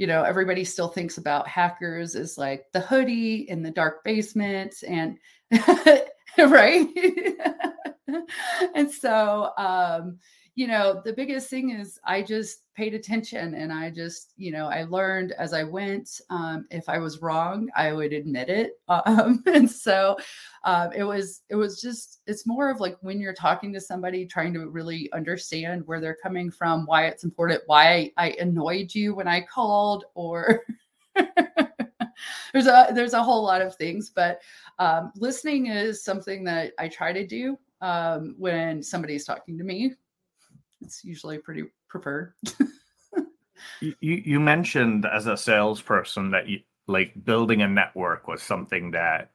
you 0.00 0.06
know 0.06 0.22
everybody 0.22 0.64
still 0.64 0.88
thinks 0.88 1.18
about 1.18 1.46
hackers 1.46 2.16
as 2.16 2.38
like 2.38 2.64
the 2.72 2.80
hoodie 2.80 3.46
in 3.50 3.62
the 3.62 3.70
dark 3.70 4.02
basement 4.02 4.82
and 4.88 5.18
right? 6.38 6.88
And 8.74 8.90
so 8.90 9.52
um 9.56 10.18
you 10.60 10.66
know, 10.66 11.00
the 11.06 11.12
biggest 11.14 11.48
thing 11.48 11.70
is 11.70 11.98
I 12.04 12.20
just 12.20 12.64
paid 12.74 12.92
attention 12.92 13.54
and 13.54 13.72
I 13.72 13.88
just, 13.88 14.34
you 14.36 14.52
know, 14.52 14.66
I 14.66 14.84
learned 14.84 15.32
as 15.38 15.54
I 15.54 15.64
went. 15.64 16.20
Um, 16.28 16.66
if 16.70 16.86
I 16.86 16.98
was 16.98 17.22
wrong, 17.22 17.70
I 17.74 17.94
would 17.94 18.12
admit 18.12 18.50
it. 18.50 18.72
Um, 19.06 19.42
and 19.46 19.70
so 19.70 20.18
um, 20.64 20.92
it 20.92 21.02
was, 21.02 21.40
it 21.48 21.54
was 21.54 21.80
just, 21.80 22.20
it's 22.26 22.46
more 22.46 22.70
of 22.70 22.78
like 22.78 22.98
when 23.00 23.20
you're 23.20 23.32
talking 23.32 23.72
to 23.72 23.80
somebody, 23.80 24.26
trying 24.26 24.52
to 24.52 24.68
really 24.68 25.10
understand 25.14 25.86
where 25.86 25.98
they're 25.98 26.18
coming 26.22 26.50
from, 26.50 26.84
why 26.84 27.06
it's 27.06 27.24
important, 27.24 27.62
why 27.64 28.12
I 28.18 28.32
annoyed 28.38 28.94
you 28.94 29.14
when 29.14 29.28
I 29.28 29.40
called, 29.40 30.04
or 30.12 30.64
there's 32.52 32.66
a 32.66 32.90
there's 32.92 33.14
a 33.14 33.22
whole 33.22 33.42
lot 33.42 33.62
of 33.62 33.76
things. 33.76 34.10
But 34.14 34.42
um, 34.78 35.10
listening 35.16 35.68
is 35.68 36.04
something 36.04 36.44
that 36.44 36.72
I 36.78 36.88
try 36.88 37.14
to 37.14 37.26
do 37.26 37.58
um, 37.80 38.34
when 38.36 38.82
somebody's 38.82 39.24
talking 39.24 39.56
to 39.56 39.64
me 39.64 39.94
it's 40.80 41.04
usually 41.04 41.38
pretty 41.38 41.64
preferred. 41.88 42.34
you 43.80 43.94
you 44.00 44.40
mentioned 44.40 45.06
as 45.06 45.26
a 45.26 45.36
salesperson 45.36 46.30
that 46.30 46.48
you 46.48 46.60
like 46.86 47.12
building 47.24 47.62
a 47.62 47.68
network 47.68 48.26
was 48.26 48.42
something 48.42 48.90
that 48.90 49.30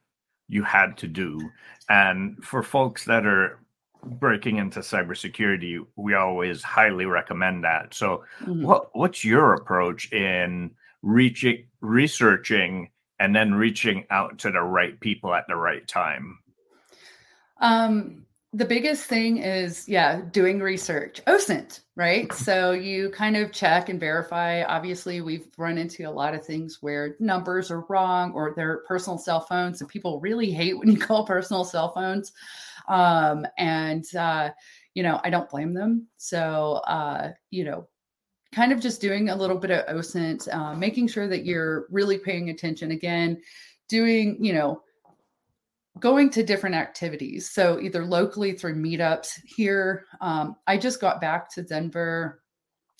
you 0.48 0.62
had 0.62 0.96
to 0.98 1.08
do, 1.08 1.40
and 1.88 2.42
for 2.44 2.62
folks 2.62 3.04
that 3.04 3.26
are 3.26 3.58
breaking 4.04 4.58
into 4.58 4.80
cybersecurity, 4.80 5.84
we 5.96 6.14
always 6.14 6.62
highly 6.62 7.06
recommend 7.06 7.64
that. 7.64 7.94
So, 7.94 8.24
mm-hmm. 8.40 8.62
what 8.62 8.94
what's 8.94 9.24
your 9.24 9.54
approach 9.54 10.12
in 10.12 10.70
reaching, 11.02 11.66
researching, 11.80 12.90
and 13.18 13.34
then 13.34 13.54
reaching 13.54 14.04
out 14.10 14.38
to 14.40 14.50
the 14.50 14.62
right 14.62 14.98
people 15.00 15.34
at 15.34 15.46
the 15.48 15.56
right 15.56 15.86
time? 15.86 16.38
Um, 17.60 18.26
the 18.52 18.64
biggest 18.64 19.04
thing 19.04 19.38
is 19.38 19.88
yeah 19.88 20.22
doing 20.32 20.60
research 20.60 21.20
osint 21.26 21.80
right? 21.96 22.30
So 22.34 22.72
you 22.72 23.08
kind 23.10 23.38
of 23.38 23.52
check 23.52 23.88
and 23.88 23.98
verify. 23.98 24.62
Obviously 24.64 25.22
we've 25.22 25.48
run 25.56 25.78
into 25.78 26.04
a 26.04 26.10
lot 26.10 26.34
of 26.34 26.44
things 26.44 26.78
where 26.82 27.16
numbers 27.18 27.70
are 27.70 27.86
wrong 27.88 28.32
or 28.32 28.52
they're 28.54 28.82
personal 28.86 29.18
cell 29.18 29.40
phones 29.40 29.80
and 29.80 29.88
people 29.88 30.20
really 30.20 30.50
hate 30.50 30.78
when 30.78 30.90
you 30.90 30.98
call 30.98 31.26
personal 31.26 31.64
cell 31.64 31.92
phones. 31.92 32.32
Um, 32.88 33.46
and 33.58 34.04
uh, 34.14 34.50
you 34.94 35.02
know 35.02 35.20
i 35.24 35.30
don't 35.30 35.50
blame 35.50 35.74
them. 35.74 36.06
So 36.18 36.82
uh, 36.86 37.32
you 37.50 37.64
know 37.64 37.88
kind 38.52 38.72
of 38.72 38.80
just 38.80 39.00
doing 39.00 39.30
a 39.30 39.36
little 39.36 39.58
bit 39.58 39.70
of 39.70 39.96
osint 39.96 40.52
uh, 40.54 40.74
making 40.74 41.08
sure 41.08 41.28
that 41.28 41.44
you're 41.44 41.86
really 41.90 42.18
paying 42.18 42.50
attention. 42.50 42.90
Again 42.90 43.40
doing 43.88 44.36
you 44.44 44.52
know 44.52 44.82
going 45.98 46.30
to 46.30 46.42
different 46.42 46.74
activities. 46.74 47.50
So 47.50 47.80
either 47.80 48.04
locally 48.04 48.52
through 48.52 48.74
meetups 48.74 49.28
here. 49.44 50.04
Um, 50.20 50.56
I 50.66 50.76
just 50.76 51.00
got 51.00 51.20
back 51.20 51.50
to 51.54 51.62
Denver 51.62 52.42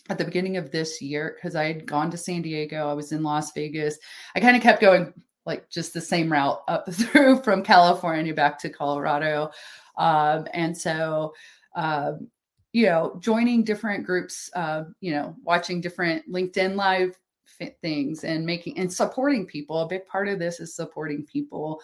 at 0.09 0.19
the 0.19 0.25
beginning 0.25 0.57
of 0.57 0.71
this 0.71 1.03
year 1.03 1.37
because 1.37 1.57
I 1.57 1.65
had 1.65 1.87
gone 1.87 2.11
to 2.11 2.17
San 2.17 2.43
Diego. 2.43 2.89
I 2.89 2.95
was 2.95 3.13
in 3.13 3.23
Las 3.23 3.53
Vegas. 3.53 3.99
I 4.35 4.41
kind 4.41 4.57
of 4.57 4.63
kept 4.63 4.81
going 4.81 5.13
like 5.45 5.69
just 5.69 5.95
the 5.95 6.01
same 6.01 6.33
route 6.33 6.63
up 6.69 6.91
through 6.93 7.43
from 7.43 7.63
California 7.63 8.35
back 8.35 8.59
to 8.61 8.71
Colorado. 8.71 9.51
Um, 9.97 10.47
and 10.53 10.77
so, 10.77 11.35
uh, 11.75 12.13
you 12.73 12.87
know, 12.87 13.19
joining 13.21 13.65
different 13.65 14.05
groups, 14.05 14.51
uh, 14.55 14.85
you 15.01 15.13
know, 15.13 15.35
watching 15.43 15.81
different 15.81 16.31
LinkedIn 16.31 16.77
live 16.77 17.17
things 17.81 18.25
and 18.25 18.45
making 18.45 18.79
and 18.79 18.93
supporting 18.93 19.47
people. 19.47 19.81
A 19.81 19.89
big 19.89 20.07
part 20.07 20.29
of 20.29 20.39
this 20.39 20.61
is 20.61 20.75
supporting 20.75 21.25
people 21.25 21.81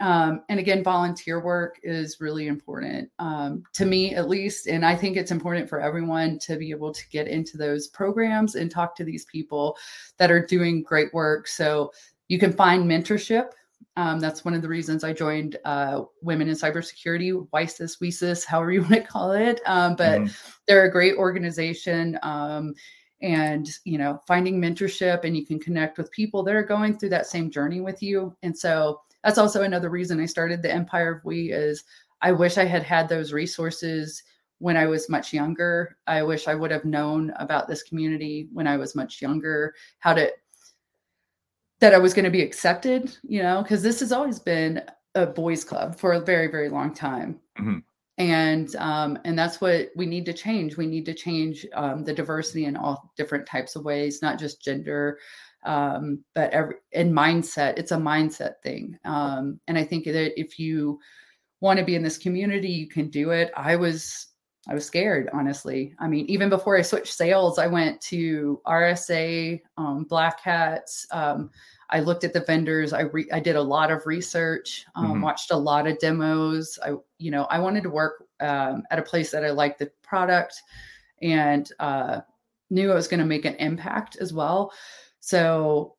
um, 0.00 0.42
and 0.48 0.60
again, 0.60 0.84
volunteer 0.84 1.40
work 1.40 1.80
is 1.82 2.20
really 2.20 2.46
important 2.46 3.10
um, 3.18 3.64
to 3.74 3.84
me, 3.84 4.14
at 4.14 4.28
least. 4.28 4.68
And 4.68 4.84
I 4.84 4.94
think 4.94 5.16
it's 5.16 5.32
important 5.32 5.68
for 5.68 5.80
everyone 5.80 6.38
to 6.40 6.56
be 6.56 6.70
able 6.70 6.92
to 6.92 7.08
get 7.10 7.26
into 7.26 7.56
those 7.56 7.88
programs 7.88 8.54
and 8.54 8.70
talk 8.70 8.94
to 8.96 9.04
these 9.04 9.24
people 9.24 9.76
that 10.18 10.30
are 10.30 10.44
doing 10.44 10.82
great 10.82 11.12
work. 11.12 11.48
So 11.48 11.92
you 12.28 12.38
can 12.38 12.52
find 12.52 12.88
mentorship. 12.88 13.50
Um, 13.96 14.20
that's 14.20 14.44
one 14.44 14.54
of 14.54 14.62
the 14.62 14.68
reasons 14.68 15.02
I 15.02 15.12
joined 15.12 15.56
uh, 15.64 16.02
Women 16.22 16.48
in 16.48 16.54
Cybersecurity, 16.54 17.48
WiCyS, 17.52 18.00
WiCyS, 18.00 18.44
however 18.44 18.70
you 18.70 18.82
want 18.82 18.94
to 18.94 19.00
call 19.00 19.32
it. 19.32 19.60
Um, 19.66 19.96
but 19.96 20.20
mm-hmm. 20.20 20.32
they're 20.68 20.84
a 20.84 20.92
great 20.92 21.16
organization 21.16 22.16
um, 22.22 22.74
and 23.20 23.68
you 23.84 23.98
know 23.98 24.20
finding 24.28 24.60
mentorship 24.60 25.24
and 25.24 25.36
you 25.36 25.44
can 25.44 25.58
connect 25.58 25.98
with 25.98 26.08
people 26.12 26.44
that 26.44 26.54
are 26.54 26.62
going 26.62 26.96
through 26.96 27.08
that 27.08 27.26
same 27.26 27.50
journey 27.50 27.80
with 27.80 28.00
you 28.00 28.32
and 28.44 28.56
so 28.56 29.00
that's 29.24 29.38
also 29.38 29.62
another 29.62 29.90
reason 29.90 30.20
I 30.20 30.26
started 30.26 30.62
the 30.62 30.72
Empire 30.72 31.16
of 31.16 31.24
We 31.24 31.52
is 31.52 31.84
I 32.20 32.32
wish 32.32 32.58
I 32.58 32.64
had 32.64 32.82
had 32.82 33.08
those 33.08 33.32
resources 33.32 34.22
when 34.58 34.76
I 34.76 34.86
was 34.86 35.08
much 35.08 35.32
younger. 35.32 35.96
I 36.06 36.22
wish 36.22 36.48
I 36.48 36.54
would 36.54 36.70
have 36.70 36.84
known 36.84 37.32
about 37.36 37.68
this 37.68 37.82
community 37.82 38.48
when 38.52 38.66
I 38.66 38.76
was 38.76 38.96
much 38.96 39.22
younger, 39.22 39.74
how 40.00 40.14
to 40.14 40.32
that 41.80 41.94
I 41.94 41.98
was 41.98 42.12
going 42.12 42.24
to 42.24 42.30
be 42.30 42.42
accepted, 42.42 43.16
you 43.22 43.40
know, 43.40 43.62
because 43.62 43.82
this 43.82 44.00
has 44.00 44.10
always 44.10 44.40
been 44.40 44.82
a 45.14 45.26
boys 45.26 45.64
club 45.64 45.96
for 45.96 46.12
a 46.12 46.20
very, 46.20 46.48
very 46.48 46.68
long 46.68 46.92
time. 46.92 47.38
Mm-hmm. 47.58 47.78
and 48.18 48.74
um, 48.76 49.18
and 49.24 49.38
that's 49.38 49.60
what 49.60 49.90
we 49.96 50.06
need 50.06 50.26
to 50.26 50.32
change 50.32 50.76
we 50.76 50.86
need 50.86 51.04
to 51.06 51.14
change 51.14 51.66
um, 51.74 52.04
the 52.04 52.12
diversity 52.12 52.66
in 52.66 52.76
all 52.76 53.12
different 53.16 53.46
types 53.46 53.76
of 53.76 53.84
ways 53.84 54.20
not 54.22 54.38
just 54.38 54.62
gender 54.62 55.18
um, 55.68 56.24
but 56.34 56.50
every 56.50 56.76
in 56.92 57.12
mindset 57.12 57.78
it's 57.78 57.92
a 57.92 57.96
mindset 57.96 58.54
thing 58.62 58.98
um, 59.04 59.60
and 59.68 59.78
i 59.78 59.84
think 59.84 60.04
that 60.04 60.38
if 60.40 60.58
you 60.58 60.98
want 61.60 61.78
to 61.78 61.84
be 61.84 61.94
in 61.94 62.02
this 62.02 62.18
community 62.18 62.70
you 62.70 62.88
can 62.88 63.08
do 63.08 63.30
it 63.30 63.52
i 63.56 63.76
was 63.76 64.28
i 64.68 64.74
was 64.74 64.84
scared 64.84 65.28
honestly 65.32 65.94
i 65.98 66.08
mean 66.08 66.24
even 66.26 66.48
before 66.48 66.76
i 66.76 66.82
switched 66.82 67.12
sales 67.12 67.58
i 67.58 67.66
went 67.66 68.00
to 68.00 68.60
rsa 68.66 69.60
um, 69.76 70.04
black 70.04 70.40
hats 70.40 71.06
um, 71.12 71.50
I 71.90 72.00
looked 72.00 72.24
at 72.24 72.34
the 72.34 72.40
vendors. 72.40 72.92
I 72.92 73.02
re- 73.02 73.30
I 73.32 73.40
did 73.40 73.56
a 73.56 73.62
lot 73.62 73.90
of 73.90 74.06
research, 74.06 74.84
um, 74.94 75.06
mm-hmm. 75.06 75.22
watched 75.22 75.50
a 75.50 75.56
lot 75.56 75.86
of 75.86 75.98
demos. 75.98 76.78
I 76.84 76.96
you 77.18 77.30
know 77.30 77.44
I 77.44 77.58
wanted 77.58 77.82
to 77.84 77.90
work 77.90 78.24
um, 78.40 78.82
at 78.90 78.98
a 78.98 79.02
place 79.02 79.30
that 79.30 79.42
I 79.42 79.50
liked 79.50 79.78
the 79.78 79.90
product 80.02 80.60
and 81.22 81.70
uh, 81.80 82.20
knew 82.70 82.90
I 82.92 82.94
was 82.94 83.08
going 83.08 83.20
to 83.20 83.26
make 83.26 83.44
an 83.44 83.56
impact 83.56 84.16
as 84.20 84.32
well. 84.32 84.72
So 85.28 85.94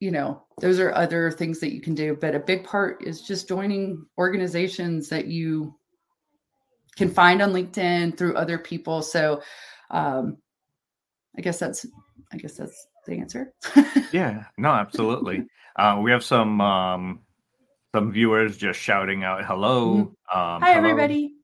you 0.00 0.10
know 0.10 0.42
those 0.60 0.80
are 0.80 0.92
other 0.92 1.30
things 1.30 1.60
that 1.60 1.72
you 1.72 1.80
can 1.80 1.94
do, 1.94 2.18
but 2.20 2.34
a 2.34 2.40
big 2.40 2.64
part 2.64 3.00
is 3.04 3.22
just 3.22 3.46
joining 3.46 4.04
organizations 4.18 5.08
that 5.10 5.26
you 5.26 5.72
can 6.96 7.08
find 7.08 7.40
on 7.40 7.52
LinkedIn 7.52 8.18
through 8.18 8.34
other 8.34 8.58
people. 8.58 9.02
So 9.02 9.40
um, 9.92 10.38
I 11.38 11.42
guess 11.42 11.60
that's 11.60 11.86
I 12.32 12.38
guess 12.38 12.54
that's 12.54 12.88
the 13.06 13.18
answer. 13.18 13.54
yeah, 14.12 14.42
no, 14.58 14.70
absolutely. 14.70 15.46
Uh, 15.76 16.00
we 16.02 16.10
have 16.10 16.24
some 16.24 16.60
um, 16.60 17.20
some 17.94 18.10
viewers 18.10 18.56
just 18.56 18.80
shouting 18.80 19.22
out 19.22 19.44
hello. 19.44 19.94
Mm-hmm. 19.94 20.38
Um, 20.38 20.60
Hi, 20.60 20.74
hello. 20.74 20.88
everybody. 20.88 21.34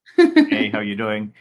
hey, 0.51 0.71
how 0.71 0.81
you 0.91 0.97
doing? 0.97 1.33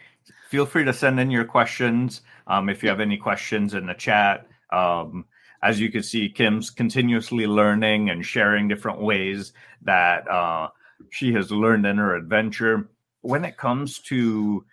Feel 0.52 0.68
free 0.68 0.86
to 0.86 0.94
send 0.94 1.20
in 1.20 1.32
your 1.32 1.46
questions. 1.46 2.22
Um, 2.46 2.70
if 2.70 2.84
you 2.84 2.90
have 2.90 3.00
any 3.00 3.18
questions 3.18 3.74
in 3.74 3.88
the 3.88 3.96
chat, 3.96 4.46
um, 4.72 5.26
as 5.66 5.80
you 5.80 5.92
can 5.92 6.04
see, 6.04 6.30
Kim's 6.30 6.70
continuously 6.70 7.48
learning 7.48 8.12
and 8.12 8.24
sharing 8.24 8.68
different 8.68 9.02
ways 9.02 9.52
that 9.82 10.30
uh, 10.30 10.70
she 11.10 11.34
has 11.34 11.52
learned 11.52 11.88
in 11.88 11.98
her 11.98 12.16
adventure. 12.16 12.92
When 13.22 13.44
it 13.44 13.58
comes 13.58 13.98
to 14.02 14.64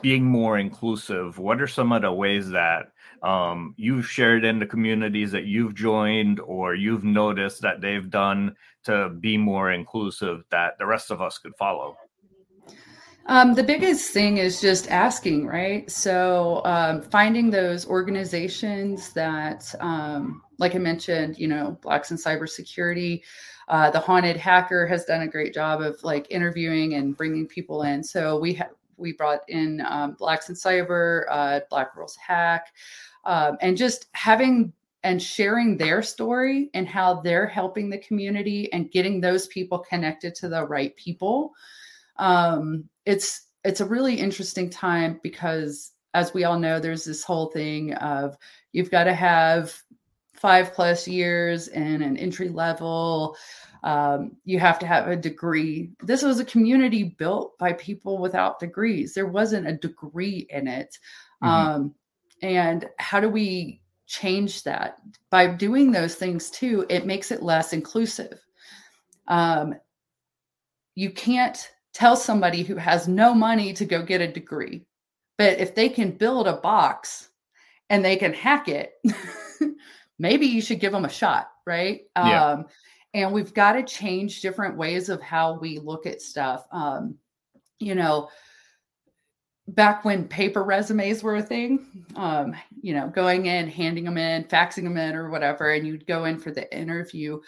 being 0.00 0.24
more 0.24 0.56
inclusive, 0.58 1.38
what 1.38 1.60
are 1.60 1.66
some 1.66 1.92
of 1.92 2.00
the 2.00 2.12
ways 2.12 2.48
that 2.48 2.92
um, 3.22 3.74
you've 3.76 4.08
shared 4.08 4.46
in 4.46 4.58
the 4.58 4.64
communities 4.64 5.32
that 5.32 5.44
you've 5.44 5.74
joined 5.74 6.40
or 6.40 6.74
you've 6.74 7.04
noticed 7.04 7.60
that 7.60 7.82
they've 7.82 8.08
done 8.08 8.56
to 8.84 9.10
be 9.10 9.36
more 9.36 9.70
inclusive 9.70 10.44
that 10.50 10.78
the 10.78 10.86
rest 10.86 11.10
of 11.10 11.20
us 11.20 11.36
could 11.36 11.54
follow? 11.58 11.94
Um, 13.26 13.54
the 13.54 13.62
biggest 13.62 14.10
thing 14.10 14.38
is 14.38 14.60
just 14.60 14.90
asking, 14.90 15.46
right? 15.46 15.88
So 15.90 16.62
um, 16.64 17.02
finding 17.02 17.50
those 17.50 17.86
organizations 17.86 19.12
that, 19.12 19.72
um, 19.80 20.42
like 20.58 20.74
I 20.74 20.78
mentioned, 20.78 21.38
you 21.38 21.46
know, 21.46 21.78
Blacks 21.82 22.10
in 22.10 22.16
Cybersecurity, 22.16 23.22
uh, 23.68 23.90
the 23.90 24.00
Haunted 24.00 24.36
Hacker 24.36 24.86
has 24.86 25.04
done 25.04 25.22
a 25.22 25.28
great 25.28 25.54
job 25.54 25.80
of 25.80 26.02
like 26.02 26.26
interviewing 26.30 26.94
and 26.94 27.16
bringing 27.16 27.46
people 27.46 27.82
in. 27.82 28.02
So 28.02 28.38
we 28.38 28.54
have 28.54 28.70
we 28.96 29.12
brought 29.12 29.40
in 29.48 29.82
um, 29.88 30.12
Blacks 30.18 30.48
in 30.48 30.54
Cyber, 30.54 31.24
uh, 31.30 31.60
Black 31.70 31.94
Girls 31.94 32.16
Hack, 32.16 32.66
um, 33.24 33.56
and 33.60 33.76
just 33.76 34.06
having 34.12 34.72
and 35.02 35.22
sharing 35.22 35.78
their 35.78 36.02
story 36.02 36.68
and 36.74 36.86
how 36.86 37.20
they're 37.22 37.46
helping 37.46 37.88
the 37.88 37.98
community 37.98 38.70
and 38.72 38.90
getting 38.90 39.20
those 39.20 39.46
people 39.46 39.78
connected 39.78 40.34
to 40.34 40.48
the 40.48 40.66
right 40.66 40.94
people. 40.96 41.52
Um, 42.20 42.88
it's 43.04 43.46
it's 43.64 43.80
a 43.80 43.86
really 43.86 44.14
interesting 44.14 44.70
time 44.70 45.18
because 45.22 45.92
as 46.14 46.32
we 46.32 46.44
all 46.44 46.58
know, 46.58 46.78
there's 46.78 47.04
this 47.04 47.24
whole 47.24 47.46
thing 47.46 47.94
of 47.94 48.36
you've 48.72 48.90
got 48.90 49.04
to 49.04 49.14
have 49.14 49.76
five 50.34 50.72
plus 50.72 51.06
years 51.06 51.68
and 51.68 52.02
an 52.02 52.16
entry 52.16 52.48
level 52.48 53.36
um, 53.82 54.36
you 54.44 54.58
have 54.58 54.78
to 54.80 54.86
have 54.86 55.08
a 55.08 55.16
degree. 55.16 55.90
This 56.02 56.22
was 56.22 56.38
a 56.38 56.44
community 56.44 57.04
built 57.04 57.56
by 57.58 57.72
people 57.74 58.18
without 58.18 58.60
degrees. 58.60 59.14
There 59.14 59.26
wasn't 59.26 59.68
a 59.68 59.76
degree 59.76 60.46
in 60.50 60.68
it. 60.68 60.98
Mm-hmm. 61.42 61.48
Um, 61.48 61.94
and 62.42 62.88
how 62.98 63.20
do 63.20 63.28
we 63.28 63.80
change 64.06 64.64
that? 64.64 64.98
By 65.30 65.46
doing 65.46 65.92
those 65.92 66.14
things 66.14 66.50
too, 66.50 66.84
it 66.88 67.06
makes 67.06 67.30
it 67.30 67.42
less 67.42 67.72
inclusive. 67.72 68.40
Um, 69.28 69.74
you 70.94 71.10
can't 71.10 71.70
tell 71.92 72.16
somebody 72.16 72.62
who 72.62 72.76
has 72.76 73.08
no 73.08 73.34
money 73.34 73.72
to 73.74 73.84
go 73.84 74.02
get 74.02 74.20
a 74.20 74.32
degree, 74.32 74.86
but 75.38 75.58
if 75.58 75.74
they 75.74 75.88
can 75.88 76.12
build 76.12 76.46
a 76.46 76.56
box 76.56 77.28
and 77.88 78.04
they 78.04 78.16
can 78.16 78.32
hack 78.32 78.68
it, 78.68 78.92
maybe 80.18 80.46
you 80.46 80.60
should 80.62 80.80
give 80.80 80.92
them 80.92 81.04
a 81.04 81.10
shot, 81.10 81.50
right? 81.66 82.02
Yeah. 82.16 82.44
Um, 82.44 82.66
and 83.14 83.32
we've 83.32 83.54
got 83.54 83.72
to 83.72 83.82
change 83.82 84.40
different 84.40 84.76
ways 84.76 85.08
of 85.08 85.20
how 85.20 85.58
we 85.58 85.78
look 85.78 86.06
at 86.06 86.22
stuff 86.22 86.66
um, 86.72 87.16
you 87.78 87.94
know 87.94 88.28
back 89.68 90.04
when 90.04 90.26
paper 90.26 90.64
resumes 90.64 91.22
were 91.22 91.36
a 91.36 91.42
thing 91.42 92.04
um, 92.16 92.54
you 92.82 92.94
know 92.94 93.08
going 93.08 93.46
in 93.46 93.68
handing 93.68 94.04
them 94.04 94.18
in 94.18 94.44
faxing 94.44 94.84
them 94.84 94.96
in 94.96 95.14
or 95.14 95.30
whatever 95.30 95.70
and 95.70 95.86
you'd 95.86 96.06
go 96.06 96.24
in 96.24 96.38
for 96.38 96.50
the 96.50 96.76
interview 96.76 97.40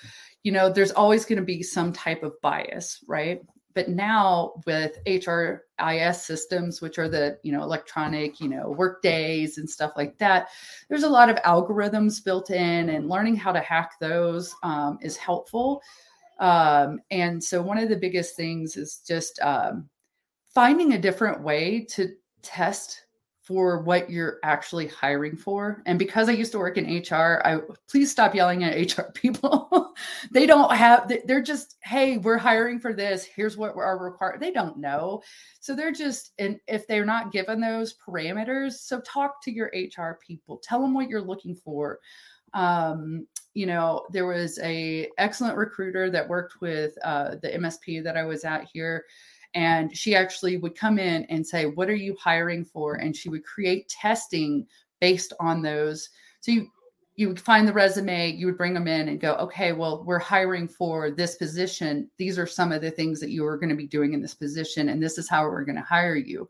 you 0.43 0.53
know 0.53 0.73
there's 0.73 0.93
always 0.93 1.25
going 1.25 1.39
to 1.39 1.45
be 1.45 1.63
some 1.63 1.93
type 1.93 2.23
of 2.23 2.41
bias 2.41 3.05
right 3.07 3.43
but 3.75 3.89
now 3.89 4.55
with 4.67 4.99
HRIS 5.07 6.17
systems, 6.17 6.81
which 6.81 6.99
are 6.99 7.09
the 7.09 7.39
you 7.43 7.53
know 7.53 7.63
electronic 7.63 8.41
you 8.41 8.49
know 8.49 8.71
work 8.71 9.03
days 9.03 9.59
and 9.59 9.69
stuff 9.69 9.93
like 9.97 10.19
that, 10.19 10.49
there's 10.89 11.03
a 11.03 11.09
lot 11.09 11.29
of 11.29 11.37
algorithms 11.37 12.25
built 12.25 12.51
in, 12.51 12.91
and 12.91 13.09
learning 13.09 13.37
how 13.37 13.53
to 13.53 13.61
hack 13.61 13.93
those 14.01 14.55
um, 14.63 14.99
is 15.03 15.17
helpful. 15.17 15.83
Um, 16.39 17.01
and 17.11 17.43
so 17.43 17.63
one 17.63 17.79
of 17.79 17.89
the 17.89 17.97
biggest 17.97 18.37
things 18.37 18.77
is 18.77 19.03
just 19.07 19.39
um, 19.41 19.89
finding 20.49 20.93
a 20.93 20.99
different 20.99 21.41
way 21.41 21.87
to 21.91 22.11
test 22.43 23.05
for 23.43 23.83
what 23.83 24.09
you're 24.09 24.39
actually 24.45 24.87
hiring 24.87 25.37
for. 25.37 25.83
And 25.85 25.99
because 25.99 26.29
I 26.29 26.33
used 26.33 26.53
to 26.53 26.59
work 26.59 26.79
in 26.79 27.03
HR, 27.03 27.43
I 27.45 27.59
please 27.91 28.11
stop 28.11 28.37
yelling 28.37 28.63
at 28.63 28.77
HR 28.99 29.11
people. 29.15 29.93
they 30.31 30.47
don't 30.47 30.73
have 30.73 31.13
they're 31.27 31.43
just, 31.43 31.77
hey, 31.83 32.19
we're 32.19 32.39
hiring 32.39 32.79
for 32.79 32.93
this. 32.93 33.25
Here's 33.25 33.57
what 33.57 33.75
our 33.77 33.99
require. 33.99 34.39
They 34.39 34.53
don't 34.53 34.79
know. 34.79 35.23
So 35.61 35.75
they're 35.75 35.93
just 35.93 36.33
and 36.39 36.61
if 36.69 36.87
they're 36.87 37.05
not 37.05 37.33
given 37.33 37.61
those 37.61 37.97
parameters, 38.07 38.75
so 38.75 39.01
talk 39.01 39.43
to 39.43 39.53
your 39.53 39.73
HR 39.75 40.19
people. 40.25 40.61
Tell 40.63 40.81
them 40.81 40.95
what 40.95 41.09
you're 41.09 41.21
looking 41.21 41.57
for. 41.57 41.99
Um, 42.55 43.27
you 43.55 43.67
know, 43.67 44.07
there 44.13 44.27
was 44.27 44.59
a 44.61 45.09
excellent 45.19 45.57
recruiter 45.57 46.11
that 46.11 46.29
worked 46.29 46.61
with 46.61 46.95
uh, 47.03 47.37
the 47.43 47.49
MSP 47.49 48.05
that 48.05 48.17
I 48.17 48.25
was 48.25 48.45
at 48.45 48.69
here 48.73 49.05
and 49.55 49.97
she 49.97 50.15
actually 50.15 50.57
would 50.57 50.77
come 50.77 50.99
in 50.99 51.25
and 51.25 51.47
say, 51.47 51.67
What 51.67 51.89
are 51.89 51.95
you 51.95 52.17
hiring 52.19 52.65
for? 52.65 52.95
And 52.97 53.17
she 53.17 53.29
would 53.29 53.45
create 53.45 53.89
testing 53.89 54.67
based 55.01 55.33
on 55.41 55.63
those. 55.63 56.09
So 56.41 56.53
you 56.53 56.71
you 57.17 57.29
would 57.29 57.41
find 57.41 57.69
the 57.69 57.73
resume, 57.73 58.33
you 58.33 58.47
would 58.47 58.57
bring 58.57 58.73
them 58.73 58.89
in 58.89 59.09
and 59.09 59.21
go, 59.21 59.35
okay, 59.35 59.73
well, 59.73 60.03
we're 60.05 60.19
hiring 60.19 60.67
for 60.67 61.11
this 61.11 61.35
position. 61.35 62.11
These 62.17 62.39
are 62.39 62.47
some 62.47 62.73
of 62.73 62.81
the 62.81 62.91
things 62.91 63.21
that 63.21 63.31
you 63.31 63.45
are 63.45 63.59
going 63.59 63.69
to 63.69 63.77
be 63.77 63.87
doing 63.87 64.15
in 64.15 64.23
this 64.23 64.35
position, 64.35 64.89
and 64.89 65.03
this 65.03 65.19
is 65.19 65.29
how 65.29 65.45
we're 65.45 65.65
going 65.65 65.77
to 65.77 65.83
hire 65.83 66.17
you. 66.17 66.49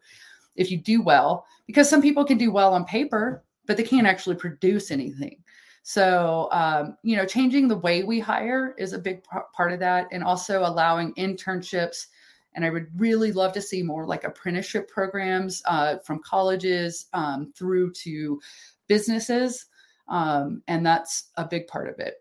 If 0.55 0.71
you 0.71 0.79
do 0.79 1.03
well, 1.03 1.47
because 1.67 1.91
some 1.91 2.01
people 2.01 2.25
can 2.25 2.39
do 2.39 2.53
well 2.53 2.75
on 2.75 2.85
paper, 2.85 3.43
but 3.67 3.77
they 3.77 3.83
can't 3.83 4.07
actually 4.07 4.37
produce 4.37 4.91
anything. 4.93 5.43
So, 5.83 6.49
um, 6.53 6.97
you 7.03 7.17
know, 7.17 7.27
changing 7.27 7.67
the 7.67 7.79
way 7.79 8.05
we 8.05 8.21
hire 8.21 8.77
is 8.79 8.93
a 8.93 8.99
big 8.99 9.25
part 9.53 9.73
of 9.73 9.81
that, 9.81 10.07
and 10.13 10.23
also 10.23 10.61
allowing 10.61 11.13
internships 11.15 12.07
and 12.55 12.65
I 12.65 12.71
would 12.71 12.89
really 12.97 13.33
love 13.33 13.53
to 13.55 13.63
see 13.63 13.83
more 13.83 14.07
like 14.07 14.25
apprenticeship 14.25 14.89
programs 14.91 15.63
uh, 15.65 15.99
from 15.99 16.21
colleges 16.21 17.07
um, 17.13 17.53
through 17.57 17.93
to 17.93 18.41
businesses. 18.89 19.67
Um, 20.09 20.63
and 20.69 20.85
that's 20.85 21.31
a 21.37 21.47
big 21.47 21.67
part 21.67 21.89
of 21.89 21.99
it. 21.99 22.17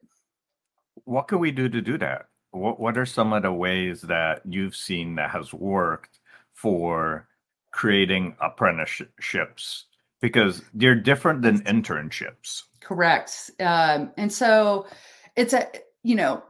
What 1.05 1.27
can 1.27 1.39
we 1.39 1.51
do 1.51 1.67
to 1.67 1.81
do 1.81 1.97
that? 1.97 2.27
What, 2.51 2.79
what 2.79 2.97
are 2.97 3.05
some 3.05 3.33
of 3.33 3.43
the 3.43 3.51
ways 3.51 4.01
that 4.03 4.41
you've 4.45 4.75
seen 4.75 5.15
that 5.15 5.31
has 5.31 5.53
worked 5.53 6.19
for 6.53 7.27
creating 7.71 8.35
apprenticeships? 8.39 9.85
Because 10.21 10.61
they're 10.73 10.95
different 10.95 11.41
than 11.41 11.63
internships. 11.63 12.63
Correct. 12.79 13.51
Um, 13.59 14.11
and 14.17 14.31
so 14.31 14.85
it's 15.35 15.53
a, 15.53 15.67
you 16.03 16.15
know, 16.15 16.43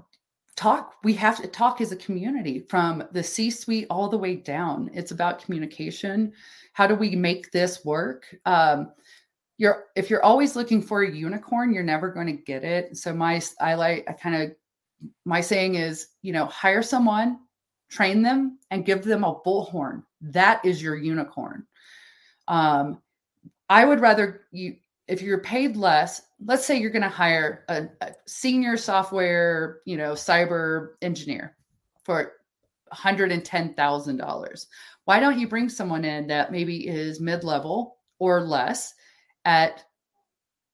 talk 0.62 0.96
we 1.04 1.14
have 1.14 1.42
to 1.42 1.48
talk 1.48 1.82
as 1.82 1.92
a 1.92 1.96
community 1.96 2.60
from 2.70 3.04
the 3.12 3.24
c 3.24 3.50
suite 3.50 3.88
all 3.90 4.08
the 4.08 4.18
way 4.18 4.36
down 4.36 4.90
it's 4.94 5.12
about 5.12 5.44
communication 5.44 6.32
how 6.74 6.86
do 6.86 6.96
we 6.96 7.16
make 7.16 7.52
this 7.52 7.84
work 7.84 8.36
um, 8.46 8.92
you're 9.58 9.86
if 9.96 10.10
you're 10.10 10.24
always 10.24 10.56
looking 10.56 10.82
for 10.82 11.04
a 11.04 11.12
unicorn 11.12 11.74
you're 11.74 11.84
never 11.84 12.12
going 12.12 12.28
to 12.28 12.44
get 12.44 12.64
it 12.64 12.96
so 12.98 13.14
my 13.14 13.42
i 13.60 13.74
like 13.74 14.06
i 14.08 14.14
kind 14.14 14.36
of 14.36 14.52
my 15.26 15.42
saying 15.42 15.76
is 15.76 16.08
you 16.22 16.34
know 16.34 16.46
hire 16.46 16.84
someone 16.84 17.40
train 17.92 18.22
them, 18.22 18.58
and 18.72 18.86
give 18.86 19.04
them 19.04 19.24
a 19.24 19.36
bullhorn. 19.36 20.04
That 20.22 20.64
is 20.64 20.82
your 20.82 20.96
unicorn. 20.96 21.68
Um, 22.48 23.02
I 23.70 23.86
would 23.86 24.00
rather 24.00 24.42
you, 24.52 24.78
if 25.12 25.22
you're 25.22 25.40
paid 25.40 25.76
less, 25.76 26.22
let's 26.46 26.66
say 26.66 26.80
you're 26.80 26.90
going 26.90 27.02
to 27.02 27.10
hire 27.10 27.66
a, 27.68 27.84
a 28.00 28.14
senior 28.28 28.78
software, 28.78 29.82
you 29.84 29.98
know, 29.98 30.14
cyber 30.14 30.92
engineer 31.02 31.58
for 32.06 32.32
$110,000. 32.94 34.66
Why 35.04 35.20
don't 35.20 35.38
you 35.38 35.50
bring 35.50 35.68
someone 35.68 36.06
in 36.06 36.28
that 36.28 36.54
maybe 36.54 36.88
is 36.88 37.20
mid 37.20 37.44
level 37.44 37.98
or 38.20 38.40
less 38.40 38.94
at, 39.44 39.84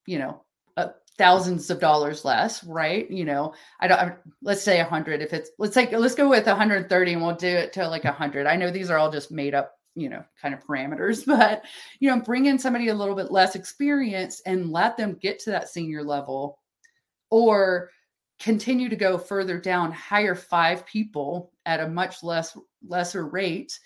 you 0.05 0.19
know, 0.19 0.43
uh, 0.77 0.89
thousands 1.17 1.71
of 1.71 1.79
dollars 1.79 2.23
less, 2.23 2.63
right? 2.63 3.09
You 3.09 3.25
know, 3.25 3.55
I 3.79 3.87
don't, 3.87 3.99
I, 3.99 4.15
let's 4.43 4.61
say 4.61 4.77
100. 4.79 5.23
If 5.23 5.33
it's, 5.33 5.49
let's 5.57 5.73
say, 5.73 5.89
let's 5.97 6.13
go 6.13 6.29
with 6.29 6.45
130 6.45 7.13
and 7.13 7.23
we'll 7.23 7.35
do 7.35 7.47
it 7.47 7.73
to 7.73 7.87
like 7.87 8.03
100. 8.03 8.45
I 8.45 8.55
know 8.55 8.69
these 8.69 8.91
are 8.91 8.99
all 8.99 9.11
just 9.11 9.31
made 9.31 9.55
up, 9.55 9.76
you 9.97 10.09
know, 10.09 10.23
kind 10.41 10.53
of 10.53 10.63
parameters, 10.63 11.25
but, 11.25 11.65
you 11.99 12.09
know, 12.09 12.21
bring 12.21 12.45
in 12.45 12.59
somebody 12.59 12.89
a 12.89 12.95
little 12.95 13.15
bit 13.15 13.31
less 13.31 13.55
experienced 13.55 14.41
and 14.45 14.71
let 14.71 14.95
them 14.95 15.17
get 15.19 15.39
to 15.39 15.49
that 15.49 15.69
senior 15.69 16.03
level 16.03 16.59
or 17.29 17.89
continue 18.39 18.87
to 18.87 18.95
go 18.95 19.17
further 19.17 19.59
down, 19.59 19.91
hire 19.91 20.35
five 20.35 20.85
people 20.85 21.51
at 21.65 21.79
a 21.79 21.87
much 21.87 22.23
less 22.23 22.55
lesser 22.87 23.27
rate. 23.27 23.79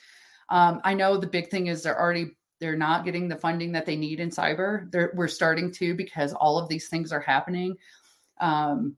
Um, 0.49 0.81
I 0.83 0.93
know 0.93 1.15
the 1.17 1.27
big 1.27 1.49
thing 1.49 1.67
is 1.67 1.81
they're 1.81 1.99
already 1.99 2.31
they're 2.59 2.75
not 2.75 3.05
getting 3.05 3.27
the 3.27 3.35
funding 3.35 3.71
that 3.71 3.87
they 3.87 3.95
need 3.95 4.19
in 4.19 4.29
cyber. 4.29 4.91
They're, 4.91 5.11
we're 5.15 5.27
starting 5.27 5.71
to 5.73 5.95
because 5.95 6.31
all 6.33 6.59
of 6.59 6.69
these 6.69 6.89
things 6.89 7.11
are 7.11 7.19
happening. 7.19 7.75
Um, 8.39 8.97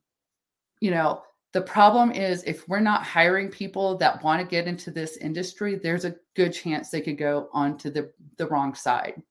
you 0.82 0.92
know, 0.92 1.22
the 1.54 1.62
problem 1.62 2.12
is 2.12 2.44
if 2.44 2.68
we're 2.68 2.80
not 2.80 3.04
hiring 3.04 3.50
people 3.50 3.98
that 3.98 4.24
want 4.24 4.42
to 4.42 4.48
get 4.48 4.68
into 4.68 4.92
this 4.92 5.18
industry, 5.18 5.76
there's 5.76 6.06
a 6.06 6.16
good 6.36 6.52
chance 6.52 6.90
they 6.90 7.02
could 7.02 7.18
go 7.18 7.50
onto 7.54 7.90
the 7.90 8.12
the 8.38 8.48
wrong 8.48 8.76
side, 8.76 9.22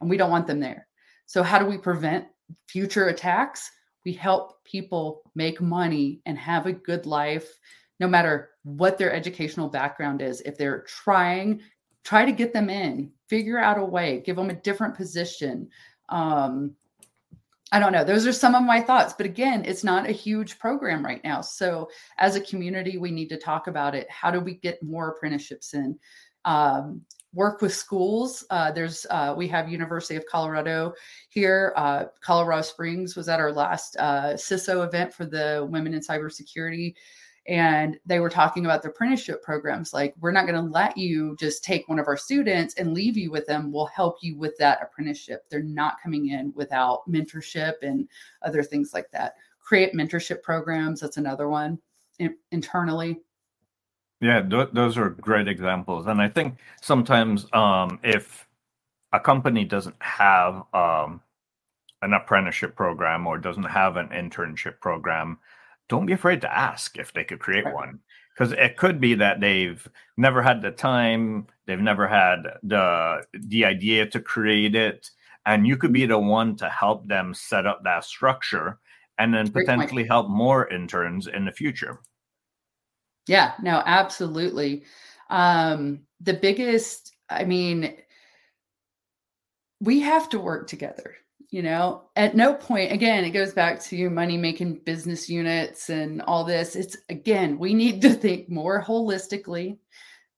and 0.00 0.10
we 0.10 0.16
don't 0.16 0.30
want 0.30 0.46
them 0.46 0.60
there. 0.60 0.86
So 1.26 1.42
how 1.42 1.58
do 1.58 1.66
we 1.66 1.78
prevent 1.78 2.26
future 2.66 3.08
attacks? 3.08 3.70
we 4.04 4.12
help 4.12 4.64
people 4.64 5.22
make 5.34 5.60
money 5.60 6.20
and 6.26 6.38
have 6.38 6.66
a 6.66 6.72
good 6.72 7.06
life 7.06 7.58
no 7.98 8.08
matter 8.08 8.50
what 8.62 8.96
their 8.98 9.12
educational 9.12 9.68
background 9.68 10.22
is 10.22 10.40
if 10.42 10.56
they're 10.56 10.82
trying 10.82 11.60
try 12.04 12.24
to 12.24 12.32
get 12.32 12.52
them 12.52 12.70
in 12.70 13.10
figure 13.28 13.58
out 13.58 13.78
a 13.78 13.84
way 13.84 14.22
give 14.24 14.36
them 14.36 14.50
a 14.50 14.54
different 14.54 14.94
position 14.94 15.68
um, 16.08 16.74
i 17.72 17.78
don't 17.78 17.92
know 17.92 18.04
those 18.04 18.26
are 18.26 18.32
some 18.32 18.54
of 18.54 18.62
my 18.62 18.80
thoughts 18.80 19.14
but 19.16 19.26
again 19.26 19.64
it's 19.64 19.84
not 19.84 20.08
a 20.08 20.12
huge 20.12 20.58
program 20.58 21.04
right 21.04 21.22
now 21.24 21.40
so 21.40 21.88
as 22.18 22.36
a 22.36 22.40
community 22.40 22.98
we 22.98 23.10
need 23.10 23.28
to 23.28 23.36
talk 23.36 23.66
about 23.66 23.94
it 23.94 24.10
how 24.10 24.30
do 24.30 24.40
we 24.40 24.54
get 24.54 24.82
more 24.82 25.08
apprenticeships 25.08 25.74
in 25.74 25.98
um, 26.44 27.02
work 27.32 27.60
with 27.60 27.74
schools. 27.74 28.44
Uh, 28.50 28.72
there's 28.72 29.06
uh, 29.10 29.34
we 29.36 29.46
have 29.48 29.68
University 29.68 30.16
of 30.16 30.26
Colorado 30.26 30.92
here. 31.28 31.72
Uh, 31.76 32.04
Colorado 32.20 32.62
Springs 32.62 33.14
was 33.16 33.28
at 33.28 33.40
our 33.40 33.52
last 33.52 33.96
uh, 33.98 34.34
CISO 34.34 34.84
event 34.86 35.12
for 35.12 35.24
the 35.24 35.66
Women 35.70 35.94
in 35.94 36.00
Cybersecurity, 36.00 36.94
and 37.46 37.98
they 38.06 38.20
were 38.20 38.30
talking 38.30 38.64
about 38.64 38.82
the 38.82 38.88
apprenticeship 38.88 39.42
programs. 39.42 39.92
Like, 39.92 40.14
we're 40.20 40.32
not 40.32 40.46
going 40.46 40.62
to 40.62 40.70
let 40.70 40.96
you 40.96 41.36
just 41.38 41.64
take 41.64 41.88
one 41.88 41.98
of 41.98 42.06
our 42.06 42.16
students 42.16 42.74
and 42.74 42.94
leave 42.94 43.16
you 43.16 43.30
with 43.30 43.46
them. 43.46 43.72
We'll 43.72 43.86
help 43.86 44.18
you 44.20 44.36
with 44.36 44.56
that 44.58 44.80
apprenticeship. 44.82 45.44
They're 45.50 45.62
not 45.62 45.96
coming 46.02 46.28
in 46.28 46.52
without 46.54 47.08
mentorship 47.08 47.74
and 47.82 48.08
other 48.42 48.62
things 48.62 48.92
like 48.92 49.10
that. 49.12 49.34
Create 49.58 49.94
mentorship 49.94 50.42
programs. 50.42 51.00
That's 51.00 51.16
another 51.16 51.48
one 51.48 51.78
in- 52.18 52.36
internally 52.52 53.20
yeah, 54.20 54.42
th- 54.42 54.68
those 54.72 54.98
are 54.98 55.08
great 55.10 55.48
examples. 55.48 56.06
And 56.06 56.20
I 56.20 56.28
think 56.28 56.56
sometimes 56.82 57.46
um, 57.52 57.98
if 58.02 58.46
a 59.12 59.20
company 59.20 59.64
doesn't 59.64 59.96
have 60.00 60.62
um, 60.74 61.22
an 62.02 62.12
apprenticeship 62.12 62.76
program 62.76 63.26
or 63.26 63.38
doesn't 63.38 63.64
have 63.64 63.96
an 63.96 64.08
internship 64.08 64.78
program, 64.80 65.38
don't 65.90 66.06
be 66.06 66.14
afraid 66.14 66.40
to 66.40 66.56
ask 66.56 66.96
if 66.96 67.12
they 67.12 67.24
could 67.24 67.40
create 67.40 67.70
one. 67.74 67.98
Because 68.32 68.52
it 68.52 68.78
could 68.78 69.00
be 69.00 69.14
that 69.16 69.40
they've 69.40 69.86
never 70.16 70.40
had 70.40 70.62
the 70.62 70.70
time, 70.70 71.46
they've 71.66 71.78
never 71.78 72.08
had 72.08 72.38
the 72.62 73.26
the 73.34 73.66
idea 73.66 74.06
to 74.06 74.20
create 74.20 74.74
it, 74.74 75.10
and 75.44 75.66
you 75.66 75.76
could 75.76 75.92
be 75.92 76.06
the 76.06 76.18
one 76.18 76.56
to 76.56 76.70
help 76.70 77.06
them 77.06 77.34
set 77.34 77.66
up 77.66 77.84
that 77.84 78.04
structure, 78.04 78.78
and 79.18 79.34
then 79.34 79.46
Great 79.50 79.66
potentially 79.66 80.04
point. 80.04 80.10
help 80.10 80.30
more 80.30 80.68
interns 80.68 81.26
in 81.26 81.44
the 81.44 81.52
future. 81.52 82.00
Yeah, 83.26 83.52
no, 83.60 83.82
absolutely. 83.84 84.84
Um, 85.28 86.00
the 86.20 86.34
biggest, 86.34 87.14
I 87.28 87.44
mean, 87.44 87.94
we 89.80 90.00
have 90.00 90.28
to 90.30 90.38
work 90.38 90.66
together. 90.66 91.14
You 91.50 91.62
know, 91.62 92.04
at 92.14 92.36
no 92.36 92.54
point, 92.54 92.92
again, 92.92 93.24
it 93.24 93.30
goes 93.30 93.52
back 93.52 93.82
to 93.84 94.08
money 94.08 94.36
making 94.36 94.82
business 94.84 95.28
units 95.28 95.90
and 95.90 96.22
all 96.22 96.44
this. 96.44 96.76
It's 96.76 96.96
again, 97.08 97.58
we 97.58 97.74
need 97.74 98.02
to 98.02 98.14
think 98.14 98.48
more 98.48 98.82
holistically, 98.82 99.78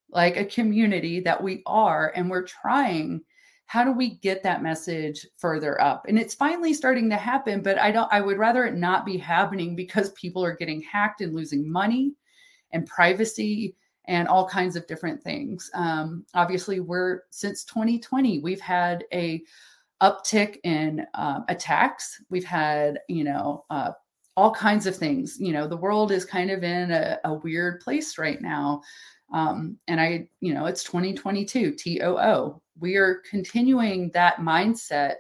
like 0.09 0.37
a 0.37 0.47
community 0.47 1.21
that 1.21 1.43
we 1.43 1.63
are, 1.67 2.13
and 2.15 2.31
we're 2.31 2.47
trying 2.47 3.23
how 3.67 3.85
do 3.85 3.93
we 3.93 4.17
get 4.17 4.43
that 4.43 4.63
message 4.63 5.27
further 5.39 5.81
up 5.81 6.05
and 6.07 6.19
it's 6.19 6.35
finally 6.35 6.75
starting 6.75 7.09
to 7.09 7.17
happen 7.17 7.63
but 7.63 7.79
i 7.79 7.91
don't 7.91 8.13
i 8.13 8.21
would 8.21 8.37
rather 8.37 8.67
it 8.67 8.75
not 8.75 9.07
be 9.07 9.17
happening 9.17 9.75
because 9.75 10.11
people 10.11 10.45
are 10.45 10.55
getting 10.55 10.83
hacked 10.83 11.23
and 11.23 11.35
losing 11.35 11.73
money 11.73 12.13
and 12.73 12.87
privacy 12.87 13.75
and 14.07 14.27
all 14.29 14.49
kinds 14.49 14.77
of 14.77 14.87
different 14.87 15.23
things. 15.23 15.71
Um, 15.75 16.25
obviously, 16.35 16.81
we're 16.81 17.21
since 17.31 17.65
2020, 17.65 18.41
we've 18.41 18.61
had 18.61 19.05
a 19.13 19.43
uptick 20.03 20.59
in 20.65 21.07
um, 21.15 21.45
attacks. 21.49 22.21
We've 22.29 22.45
had, 22.45 23.01
you 23.09 23.25
know, 23.25 23.65
uh, 23.71 23.93
all 24.37 24.55
kinds 24.55 24.87
of 24.87 24.97
things. 24.97 25.37
You 25.39 25.53
know, 25.53 25.67
the 25.67 25.77
world 25.77 26.13
is 26.13 26.25
kind 26.25 26.51
of 26.51 26.65
in 26.65 26.91
a, 26.91 27.19
a 27.25 27.35
weird 27.35 27.81
place 27.81 28.19
right 28.19 28.41
now. 28.41 28.83
Um, 29.33 29.79
and 29.89 30.01
I, 30.01 30.29
you 30.41 30.53
know, 30.53 30.67
it's 30.67 30.85
2022, 30.85 31.73
TOO. 31.73 32.61
We 32.79 32.97
are 32.97 33.23
continuing 33.31 34.11
that 34.11 34.37
mindset 34.37 35.17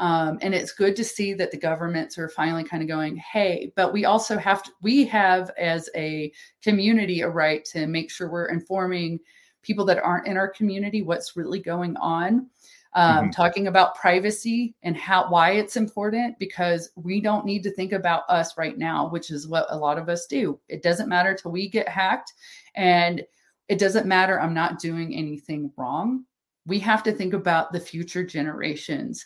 um, 0.00 0.38
and 0.40 0.54
it's 0.54 0.72
good 0.72 0.96
to 0.96 1.04
see 1.04 1.34
that 1.34 1.50
the 1.50 1.58
governments 1.58 2.16
are 2.16 2.30
finally 2.30 2.64
kind 2.64 2.82
of 2.82 2.88
going, 2.88 3.16
hey, 3.16 3.70
but 3.76 3.92
we 3.92 4.06
also 4.06 4.38
have 4.38 4.62
to, 4.62 4.70
we 4.80 5.04
have 5.04 5.50
as 5.58 5.90
a 5.94 6.32
community 6.62 7.20
a 7.20 7.28
right 7.28 7.62
to 7.66 7.86
make 7.86 8.10
sure 8.10 8.30
we're 8.30 8.46
informing 8.46 9.20
people 9.62 9.84
that 9.84 10.02
aren't 10.02 10.26
in 10.26 10.38
our 10.38 10.48
community 10.48 11.02
what's 11.02 11.36
really 11.36 11.60
going 11.60 11.96
on. 11.98 12.48
Um, 12.94 13.16
mm-hmm. 13.16 13.30
Talking 13.30 13.68
about 13.68 13.94
privacy 13.94 14.74
and 14.82 14.96
how 14.96 15.30
why 15.30 15.52
it's 15.52 15.76
important 15.76 16.38
because 16.40 16.90
we 16.96 17.20
don't 17.20 17.46
need 17.46 17.62
to 17.62 17.72
think 17.72 17.92
about 17.92 18.24
us 18.28 18.58
right 18.58 18.76
now, 18.76 19.08
which 19.08 19.30
is 19.30 19.46
what 19.46 19.66
a 19.70 19.76
lot 19.76 19.96
of 19.96 20.08
us 20.08 20.26
do. 20.26 20.58
It 20.68 20.82
doesn't 20.82 21.08
matter 21.08 21.34
till 21.34 21.52
we 21.52 21.68
get 21.68 21.88
hacked, 21.88 22.32
and 22.74 23.22
it 23.68 23.78
doesn't 23.78 24.06
matter. 24.06 24.40
I'm 24.40 24.54
not 24.54 24.80
doing 24.80 25.14
anything 25.14 25.72
wrong. 25.76 26.24
We 26.66 26.80
have 26.80 27.04
to 27.04 27.12
think 27.12 27.32
about 27.32 27.72
the 27.72 27.80
future 27.80 28.24
generations 28.24 29.24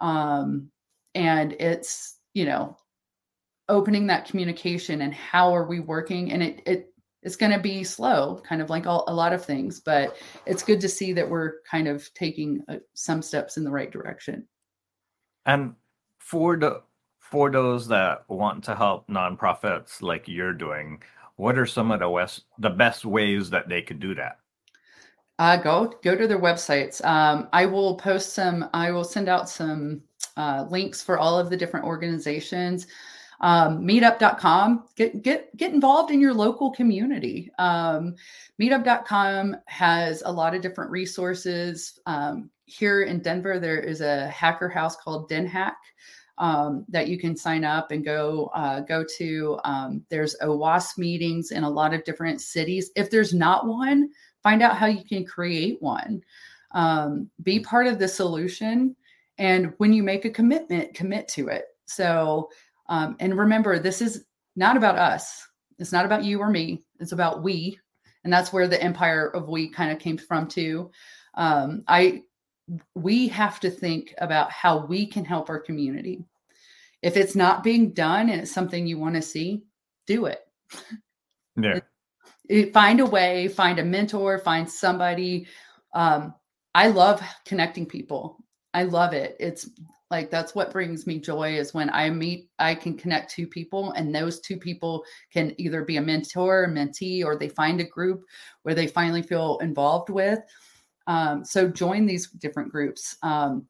um, 0.00 0.70
and 1.14 1.52
it's 1.54 2.18
you 2.34 2.44
know 2.44 2.76
opening 3.68 4.06
that 4.06 4.26
communication 4.26 5.02
and 5.02 5.14
how 5.14 5.54
are 5.54 5.66
we 5.66 5.80
working 5.80 6.32
and 6.32 6.42
it 6.42 6.62
it 6.66 6.93
it's 7.24 7.36
going 7.36 7.52
to 7.52 7.58
be 7.58 7.82
slow 7.82 8.40
kind 8.46 8.62
of 8.62 8.70
like 8.70 8.86
all, 8.86 9.04
a 9.08 9.14
lot 9.14 9.32
of 9.32 9.44
things 9.44 9.80
but 9.80 10.16
it's 10.46 10.62
good 10.62 10.80
to 10.80 10.88
see 10.88 11.12
that 11.12 11.28
we're 11.28 11.54
kind 11.68 11.88
of 11.88 12.12
taking 12.14 12.62
uh, 12.68 12.76
some 12.92 13.22
steps 13.22 13.56
in 13.56 13.64
the 13.64 13.70
right 13.70 13.90
direction 13.90 14.46
and 15.46 15.74
for 16.18 16.56
the 16.56 16.82
for 17.18 17.50
those 17.50 17.88
that 17.88 18.24
want 18.28 18.62
to 18.62 18.74
help 18.76 19.08
nonprofits 19.08 20.02
like 20.02 20.28
you're 20.28 20.52
doing 20.52 21.02
what 21.36 21.58
are 21.58 21.66
some 21.66 21.90
of 21.90 22.00
the 22.00 22.08
west 22.08 22.44
the 22.58 22.70
best 22.70 23.04
ways 23.04 23.50
that 23.50 23.68
they 23.68 23.82
could 23.82 23.98
do 23.98 24.14
that 24.14 24.38
uh, 25.38 25.56
go 25.56 25.92
go 26.02 26.14
to 26.14 26.28
their 26.28 26.38
websites. 26.38 27.04
Um, 27.04 27.48
I 27.52 27.66
will 27.66 27.96
post 27.96 28.34
some. 28.34 28.70
I 28.72 28.92
will 28.92 29.04
send 29.04 29.28
out 29.28 29.48
some 29.48 30.02
uh, 30.36 30.66
links 30.70 31.02
for 31.02 31.18
all 31.18 31.38
of 31.38 31.50
the 31.50 31.56
different 31.56 31.86
organizations. 31.86 32.86
Um, 33.44 33.86
meetup.com. 33.86 34.84
Get 34.96 35.22
get 35.22 35.54
get 35.56 35.74
involved 35.74 36.10
in 36.10 36.18
your 36.18 36.32
local 36.32 36.70
community. 36.70 37.50
Um, 37.58 38.14
meetup.com 38.60 39.56
has 39.66 40.22
a 40.24 40.32
lot 40.32 40.54
of 40.54 40.62
different 40.62 40.90
resources. 40.90 42.00
Um, 42.06 42.50
here 42.64 43.02
in 43.02 43.20
Denver, 43.20 43.58
there 43.58 43.80
is 43.80 44.00
a 44.00 44.28
hacker 44.28 44.68
house 44.68 44.96
called 44.96 45.30
DenHac. 45.30 45.74
Um, 46.38 46.84
that 46.88 47.06
you 47.06 47.16
can 47.16 47.36
sign 47.36 47.64
up 47.64 47.92
and 47.92 48.04
go 48.04 48.50
uh, 48.54 48.80
go 48.80 49.04
to. 49.18 49.60
Um, 49.64 50.02
there's 50.08 50.34
OWASP 50.42 50.98
meetings 50.98 51.52
in 51.52 51.62
a 51.62 51.70
lot 51.70 51.94
of 51.94 52.02
different 52.04 52.40
cities. 52.40 52.90
If 52.96 53.10
there's 53.10 53.34
not 53.34 53.68
one, 53.68 54.10
find 54.42 54.62
out 54.62 54.76
how 54.76 54.86
you 54.86 55.04
can 55.04 55.24
create 55.24 55.80
one 55.80 56.22
um, 56.74 57.30
be 57.42 57.60
part 57.60 57.86
of 57.86 57.98
the 57.98 58.08
solution 58.08 58.94
and 59.38 59.72
when 59.78 59.92
you 59.92 60.02
make 60.02 60.24
a 60.24 60.30
commitment 60.30 60.94
commit 60.94 61.26
to 61.28 61.48
it 61.48 61.66
so 61.86 62.50
um, 62.88 63.16
and 63.20 63.36
remember 63.36 63.78
this 63.78 64.00
is 64.00 64.24
not 64.56 64.76
about 64.76 64.96
us. 64.96 65.46
It's 65.78 65.92
not 65.92 66.04
about 66.04 66.24
you 66.24 66.38
or 66.40 66.50
me. 66.50 66.84
It's 67.00 67.12
about 67.12 67.42
we. 67.42 67.78
And 68.22 68.32
that's 68.32 68.52
where 68.52 68.68
the 68.68 68.82
empire 68.82 69.28
of 69.28 69.48
we 69.48 69.68
kind 69.68 69.92
of 69.92 69.98
came 69.98 70.16
from 70.16 70.48
too. 70.48 70.90
Um, 71.34 71.84
i 71.88 72.22
we 72.94 73.28
have 73.28 73.60
to 73.60 73.70
think 73.70 74.14
about 74.18 74.50
how 74.50 74.86
we 74.86 75.06
can 75.06 75.22
help 75.22 75.50
our 75.50 75.60
community. 75.60 76.24
If 77.02 77.18
it's 77.18 77.36
not 77.36 77.62
being 77.62 77.90
done 77.90 78.30
and 78.30 78.40
it's 78.40 78.52
something 78.52 78.86
you 78.86 78.98
want 78.98 79.16
to 79.16 79.22
see 79.22 79.64
do 80.06 80.26
it. 80.26 80.40
Yeah. 81.60 81.80
It, 82.48 82.72
find 82.72 83.00
a 83.00 83.06
way 83.06 83.48
find 83.48 83.78
a 83.78 83.84
mentor 83.84 84.38
find 84.38 84.70
somebody. 84.70 85.46
Um, 85.92 86.34
i 86.74 86.88
love 86.88 87.22
connecting 87.44 87.86
people. 87.86 88.38
I 88.72 88.84
love 88.84 89.12
it. 89.12 89.36
It's 89.38 89.68
like 90.14 90.30
that's 90.30 90.54
what 90.54 90.70
brings 90.70 91.06
me 91.06 91.18
joy 91.18 91.56
is 91.56 91.74
when 91.74 91.90
i 91.90 92.08
meet 92.08 92.48
i 92.60 92.72
can 92.74 92.96
connect 92.96 93.30
two 93.30 93.46
people 93.46 93.90
and 93.92 94.14
those 94.14 94.38
two 94.40 94.56
people 94.56 95.04
can 95.32 95.52
either 95.58 95.84
be 95.84 95.96
a 95.96 96.00
mentor 96.00 96.64
a 96.64 96.68
mentee 96.68 97.24
or 97.24 97.36
they 97.36 97.48
find 97.48 97.80
a 97.80 97.84
group 97.84 98.24
where 98.62 98.74
they 98.74 98.86
finally 98.86 99.22
feel 99.22 99.58
involved 99.58 100.10
with. 100.10 100.40
Um, 101.06 101.44
so 101.44 101.68
join 101.68 102.06
these 102.06 102.28
different 102.30 102.72
groups. 102.72 103.16
Um, 103.22 103.66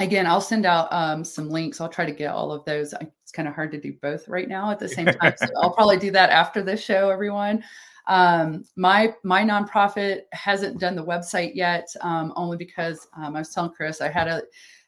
again 0.00 0.26
i'll 0.26 0.40
send 0.40 0.66
out 0.66 0.92
um, 0.92 1.22
some 1.22 1.48
links. 1.48 1.80
I'll 1.80 1.88
try 1.88 2.04
to 2.04 2.12
get 2.12 2.32
all 2.32 2.50
of 2.50 2.64
those. 2.64 2.92
It's 3.00 3.32
kind 3.32 3.46
of 3.46 3.54
hard 3.54 3.70
to 3.72 3.80
do 3.80 3.92
both 4.02 4.26
right 4.28 4.48
now 4.48 4.70
at 4.70 4.80
the 4.80 4.88
same 4.88 5.06
time 5.06 5.34
so 5.36 5.46
i'll 5.62 5.70
probably 5.78 5.98
do 5.98 6.10
that 6.10 6.30
after 6.30 6.62
this 6.62 6.82
show 6.82 7.10
everyone. 7.10 7.62
Um, 8.06 8.64
my 8.76 9.14
my 9.22 9.42
nonprofit 9.42 10.22
hasn't 10.32 10.78
done 10.78 10.96
the 10.96 11.04
website 11.04 11.52
yet 11.54 11.86
um, 12.00 12.32
only 12.36 12.56
because 12.58 13.06
um, 13.16 13.34
i 13.34 13.38
was 13.38 13.48
telling 13.48 13.70
chris 13.70 14.02
i 14.02 14.10
had 14.10 14.28
a 14.28 14.42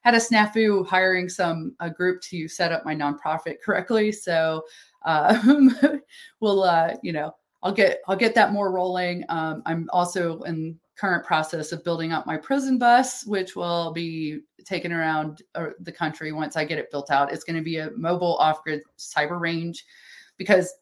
had 0.07 0.15
a 0.15 0.19
snafu 0.19 0.87
hiring 0.87 1.29
some 1.29 1.75
a 1.81 1.91
group 1.91 2.21
to 2.21 2.47
set 2.47 2.71
up 2.71 2.85
my 2.85 2.95
nonprofit 2.95 3.57
correctly. 3.61 4.13
So 4.13 4.63
um, 5.05 5.77
we'll 6.41 6.63
uh, 6.63 6.95
you 7.03 7.13
know 7.13 7.35
I'll 7.65 7.73
get 7.73 8.03
I'll 8.07 8.17
get 8.17 8.33
that 8.37 8.53
more 8.53 8.71
rolling. 8.71 9.25
Um, 9.29 9.65
I'm 9.67 9.91
also 9.93 10.43
in 10.43 10.79
current 10.97 11.27
process 11.27 11.73
of 11.73 11.83
building 11.83 12.13
up 12.13 12.25
my 12.25 12.37
prison 12.37 12.79
bus, 12.79 13.27
which 13.27 13.57
will 13.57 13.93
be 13.93 14.43
taken 14.65 14.93
around 14.93 15.43
uh, 15.57 15.71
the 15.81 15.91
country 15.91 16.31
once 16.31 16.57
I 16.57 16.65
get 16.65 16.79
it 16.79 16.93
built 16.93 17.11
out. 17.11 17.33
It's 17.33 17.43
going 17.43 17.57
to 17.57 17.63
be 17.63 17.79
a 17.79 17.91
mobile 17.97 18.37
off-grid 18.37 18.83
cyber 18.97 19.41
range 19.41 19.85
because 20.39 20.73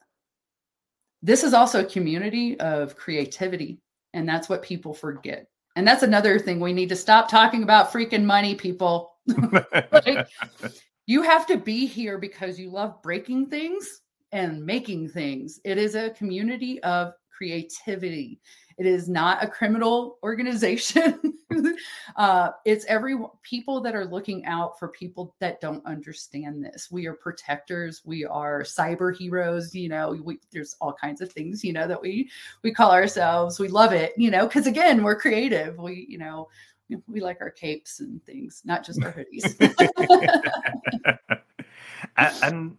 this 1.23 1.43
is 1.43 1.55
also 1.55 1.81
a 1.81 1.87
community 1.87 2.61
of 2.61 2.95
creativity 2.95 3.81
and 4.13 4.29
that's 4.29 4.51
what 4.51 4.63
people 4.63 4.93
forget 4.93 5.49
and 5.77 5.87
that's 5.87 6.03
another 6.03 6.39
thing 6.39 6.61
we 6.61 6.73
need 6.73 6.89
to 6.89 6.97
stop 6.97 7.29
talking 7.29 7.63
about 7.63 7.93
freaking 7.93 8.25
money 8.25 8.55
people 8.55 9.14
like, 9.27 10.29
you 11.07 11.23
have 11.23 11.47
to 11.47 11.57
be 11.57 11.87
here 11.87 12.19
because 12.19 12.59
you 12.59 12.71
love 12.71 13.03
breaking 13.03 13.47
things 13.47 14.03
and 14.33 14.65
making 14.65 15.09
things. 15.09 15.61
It 15.65 15.79
is 15.79 15.95
a 15.95 16.11
community 16.11 16.83
of 16.83 17.15
creativity. 17.37 18.41
It 18.79 18.87
is 18.87 19.09
not 19.09 19.43
a 19.43 19.49
criminal 19.49 20.19
organization. 20.23 21.35
uh, 22.17 22.51
it's 22.65 22.85
every 22.87 23.17
people 23.43 23.81
that 23.81 23.95
are 23.95 24.05
looking 24.05 24.45
out 24.47 24.79
for 24.79 24.89
people 24.89 25.35
that 25.41 25.61
don't 25.61 25.85
understand 25.87 26.65
this. 26.65 26.89
We 26.91 27.07
are 27.07 27.15
protectors. 27.15 28.03
We 28.05 28.25
are 28.25 28.63
cyber 28.63 29.17
heroes. 29.17 29.75
You 29.75 29.89
know, 29.89 30.19
we, 30.25 30.39
there's 30.53 30.75
all 30.81 30.93
kinds 30.93 31.21
of 31.21 31.31
things. 31.33 31.63
You 31.63 31.73
know 31.73 31.87
that 31.87 32.01
we 32.01 32.31
we 32.63 32.73
call 32.73 32.91
ourselves. 32.91 33.61
We 33.61 33.69
love 33.69 33.93
it. 33.93 34.13
You 34.17 34.31
know, 34.31 34.47
because 34.47 34.67
again, 34.67 35.03
we're 35.03 35.21
creative. 35.21 35.79
We 35.79 36.07
you 36.09 36.19
know 36.19 36.49
we 37.09 37.21
like 37.21 37.39
our 37.41 37.51
capes 37.51 38.01
and 38.01 38.25
things, 38.25 38.63
not 38.65 38.85
just 38.85 39.03
our 39.03 39.13
hoodies. 39.13 39.55
and 42.43 42.77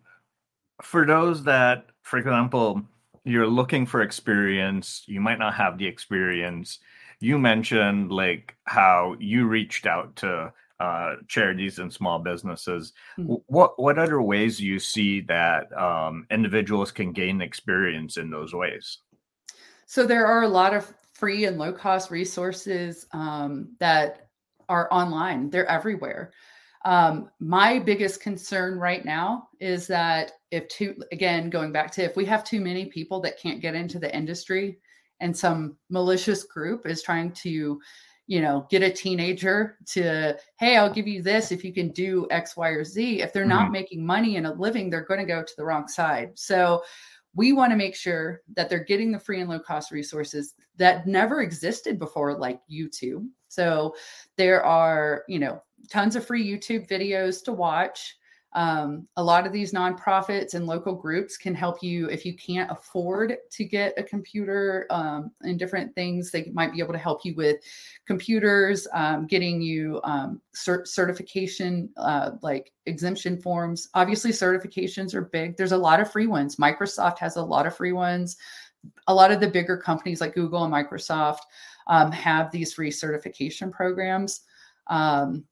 for 0.82 1.06
those 1.06 1.44
that, 1.44 1.88
for 2.04 2.18
example, 2.18 2.82
you're 3.24 3.48
looking 3.48 3.86
for 3.86 4.02
experience, 4.02 5.04
you 5.08 5.20
might 5.20 5.40
not 5.40 5.56
have 5.56 5.78
the 5.78 5.88
experience. 5.88 6.80
You 7.20 7.40
mentioned 7.40 8.12
like 8.12 8.56
how 8.66 9.16
you 9.20 9.48
reached 9.48 9.88
out 9.88 10.16
to 10.18 10.54
uh, 10.80 11.16
charities 11.28 11.80
and 11.80 11.92
small 11.92 12.20
businesses. 12.20 12.94
Mm-hmm. 13.18 13.36
What 13.48 13.80
what 13.80 13.98
other 13.98 14.22
ways 14.22 14.58
do 14.58 14.66
you 14.66 14.80
see 14.80 15.22
that 15.22 15.76
um, 15.78 16.28
individuals 16.30 16.92
can 16.92 17.14
gain 17.14 17.42
experience 17.42 18.18
in 18.18 18.30
those 18.30 18.54
ways? 18.54 19.00
So 19.86 20.06
there 20.06 20.26
are 20.26 20.44
a 20.44 20.48
lot 20.48 20.74
of 20.74 20.94
free 21.16 21.46
and 21.46 21.58
low 21.58 21.74
cost 21.74 22.12
resources 22.12 23.08
um, 23.14 23.70
that 23.80 24.28
are 24.70 24.88
online. 24.92 25.50
They're 25.50 25.66
everywhere. 25.66 26.34
Um, 26.84 27.32
my 27.40 27.80
biggest 27.80 28.22
concern 28.22 28.78
right 28.78 29.04
now 29.04 29.48
is 29.60 29.88
that 29.88 30.34
if 30.52 30.68
too, 30.68 30.96
again, 31.12 31.50
going 31.50 31.72
back 31.72 31.90
to 31.94 32.04
if 32.04 32.16
we 32.16 32.26
have 32.26 32.44
too 32.44 32.62
many 32.62 32.86
people 32.86 33.20
that 33.22 33.40
can't 33.40 33.62
get 33.62 33.74
into 33.74 33.98
the 33.98 34.16
industry 34.16 34.78
and 35.20 35.36
some 35.36 35.78
malicious 35.90 36.44
group 36.44 36.86
is 36.86 37.02
trying 37.02 37.32
to, 37.32 37.80
you 38.28 38.42
know, 38.42 38.68
get 38.70 38.84
a 38.84 38.92
teenager 38.92 39.78
to, 39.88 40.38
hey, 40.60 40.78
I'll 40.78 40.94
give 40.94 41.08
you 41.08 41.24
this 41.24 41.52
if 41.52 41.64
you 41.64 41.74
can 41.74 41.90
do 41.90 42.28
X, 42.30 42.56
Y, 42.56 42.70
or 42.70 42.84
Z. 42.84 43.22
If 43.22 43.34
they're 43.34 43.44
mm-hmm. 43.44 43.50
not 43.50 43.72
making 43.72 44.06
money 44.06 44.36
and 44.36 44.46
a 44.46 44.54
living, 44.54 44.90
they're 44.90 45.06
going 45.06 45.20
to 45.20 45.26
go 45.26 45.42
to 45.42 45.54
the 45.58 45.66
wrong 45.66 45.88
side. 45.88 46.32
So, 46.36 46.84
we 47.36 47.54
want 47.54 47.72
to 47.72 47.78
make 47.78 47.96
sure 47.96 48.42
that 48.56 48.70
they're 48.70 48.84
getting 48.84 49.12
the 49.12 49.20
free 49.20 49.42
and 49.42 49.50
low 49.50 49.60
cost 49.60 49.92
resources 49.92 50.56
that 50.78 51.06
never 51.06 51.42
existed 51.42 52.00
before 52.00 52.38
like 52.38 52.60
youtube. 52.72 53.28
So 53.48 53.96
there 54.38 54.64
are 54.64 55.24
you 55.28 55.40
know 55.40 55.62
tons 55.90 56.16
of 56.16 56.26
free 56.26 56.46
youtube 56.46 56.90
videos 56.90 57.44
to 57.44 57.52
watch 57.52 58.18
um, 58.56 59.06
a 59.18 59.24
lot 59.24 59.46
of 59.46 59.52
these 59.52 59.74
nonprofits 59.74 60.54
and 60.54 60.66
local 60.66 60.96
groups 60.96 61.36
can 61.36 61.54
help 61.54 61.84
you 61.84 62.10
if 62.10 62.26
you 62.26 62.34
can't 62.38 62.72
afford 62.72 63.36
to 63.52 63.66
get 63.66 63.94
a 63.98 64.04
computer 64.04 64.88
um, 64.90 65.32
and 65.42 65.60
different 65.60 65.94
things. 65.94 66.32
They 66.32 66.50
might 66.54 66.72
be 66.72 66.80
able 66.80 66.94
to 66.94 67.00
help 67.00 67.26
you 67.26 67.36
with 67.36 67.58
computers, 68.08 68.88
um, 68.94 69.28
getting 69.28 69.62
you 69.62 70.00
um, 70.06 70.42
cert- 70.56 70.88
certification, 70.88 71.90
uh, 71.98 72.32
like 72.42 72.72
exemption 72.86 73.42
forms. 73.42 73.90
Obviously, 73.94 74.32
certifications 74.32 75.14
are 75.14 75.24
big. 75.24 75.58
There's 75.58 75.74
a 75.74 75.78
lot 75.78 76.00
of 76.00 76.10
free 76.10 76.28
ones. 76.28 76.56
Microsoft 76.56 77.20
has 77.20 77.36
a 77.36 77.44
lot 77.44 77.68
of 77.68 77.76
free 77.76 77.92
ones. 77.92 78.38
A 79.08 79.14
lot 79.14 79.32
of 79.32 79.42
the 79.42 79.50
bigger 79.50 79.76
companies 79.76 80.22
like 80.22 80.34
Google 80.34 80.64
and 80.64 80.74
Microsoft 80.74 81.40
um, 81.88 82.10
have 82.14 82.52
these 82.52 82.74
free 82.74 82.92
certification 82.92 83.70
programs. 83.70 84.42
Um, 84.88 85.44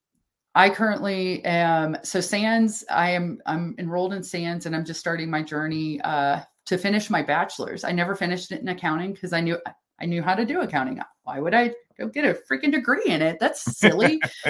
I 0.55 0.69
currently 0.69 1.43
am 1.45 1.97
so 2.03 2.21
SANS. 2.21 2.83
I 2.89 3.11
am 3.11 3.41
I'm 3.45 3.75
enrolled 3.79 4.13
in 4.13 4.23
SANS, 4.23 4.65
and 4.65 4.75
I'm 4.75 4.85
just 4.85 4.99
starting 4.99 5.29
my 5.29 5.41
journey 5.41 5.99
uh, 6.01 6.41
to 6.65 6.77
finish 6.77 7.09
my 7.09 7.23
bachelor's. 7.23 7.83
I 7.83 7.91
never 7.91 8.15
finished 8.15 8.51
it 8.51 8.61
in 8.61 8.67
accounting 8.67 9.13
because 9.13 9.33
I 9.33 9.41
knew 9.41 9.57
I 9.99 10.05
knew 10.05 10.21
how 10.21 10.35
to 10.35 10.45
do 10.45 10.61
accounting. 10.61 10.99
Why 11.23 11.39
would 11.39 11.53
I 11.53 11.73
go 11.97 12.07
get 12.07 12.25
a 12.25 12.37
freaking 12.49 12.71
degree 12.71 13.05
in 13.05 13.21
it? 13.21 13.37
That's 13.39 13.77
silly. 13.77 14.21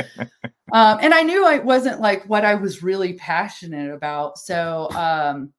um, 0.73 0.97
and 1.01 1.13
I 1.13 1.21
knew 1.21 1.45
I 1.45 1.59
wasn't 1.59 2.01
like 2.01 2.23
what 2.25 2.43
I 2.43 2.55
was 2.55 2.83
really 2.83 3.13
passionate 3.13 3.93
about. 3.93 4.37
So 4.37 4.89
um, 4.91 5.53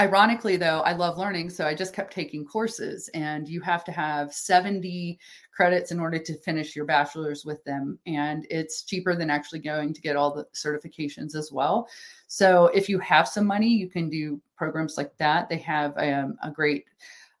Ironically, 0.00 0.56
though, 0.56 0.80
I 0.80 0.92
love 0.92 1.18
learning. 1.18 1.50
So 1.50 1.66
I 1.66 1.74
just 1.74 1.94
kept 1.94 2.12
taking 2.12 2.44
courses, 2.44 3.08
and 3.14 3.48
you 3.48 3.60
have 3.60 3.84
to 3.84 3.92
have 3.92 4.34
70 4.34 5.18
credits 5.54 5.92
in 5.92 6.00
order 6.00 6.18
to 6.18 6.34
finish 6.38 6.74
your 6.74 6.84
bachelor's 6.84 7.44
with 7.44 7.62
them. 7.64 7.98
And 8.06 8.46
it's 8.50 8.82
cheaper 8.82 9.14
than 9.14 9.30
actually 9.30 9.60
going 9.60 9.94
to 9.94 10.00
get 10.00 10.16
all 10.16 10.34
the 10.34 10.46
certifications 10.52 11.34
as 11.36 11.52
well. 11.52 11.88
So 12.26 12.66
if 12.68 12.88
you 12.88 12.98
have 12.98 13.28
some 13.28 13.46
money, 13.46 13.68
you 13.68 13.88
can 13.88 14.10
do 14.10 14.40
programs 14.56 14.96
like 14.96 15.16
that. 15.18 15.48
They 15.48 15.58
have 15.58 15.94
um, 15.96 16.36
a 16.42 16.50
great, 16.50 16.86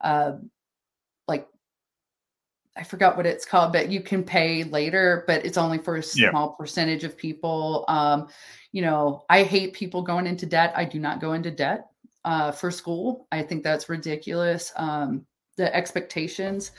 uh, 0.00 0.34
like, 1.26 1.48
I 2.76 2.84
forgot 2.84 3.16
what 3.16 3.26
it's 3.26 3.44
called, 3.44 3.72
but 3.72 3.90
you 3.90 4.00
can 4.00 4.22
pay 4.22 4.64
later, 4.64 5.24
but 5.26 5.44
it's 5.44 5.58
only 5.58 5.78
for 5.78 5.96
a 5.96 6.02
small 6.02 6.50
yeah. 6.50 6.56
percentage 6.58 7.04
of 7.04 7.16
people. 7.16 7.84
Um, 7.88 8.28
you 8.72 8.82
know, 8.82 9.24
I 9.28 9.42
hate 9.42 9.74
people 9.74 10.02
going 10.02 10.26
into 10.26 10.46
debt. 10.46 10.72
I 10.76 10.84
do 10.84 10.98
not 10.98 11.20
go 11.20 11.32
into 11.32 11.50
debt 11.50 11.86
uh, 12.24 12.52
for 12.52 12.70
school. 12.70 13.26
I 13.32 13.42
think 13.42 13.62
that's 13.62 13.88
ridiculous. 13.88 14.72
Um, 14.76 15.26
the 15.56 15.74
expectations. 15.74 16.72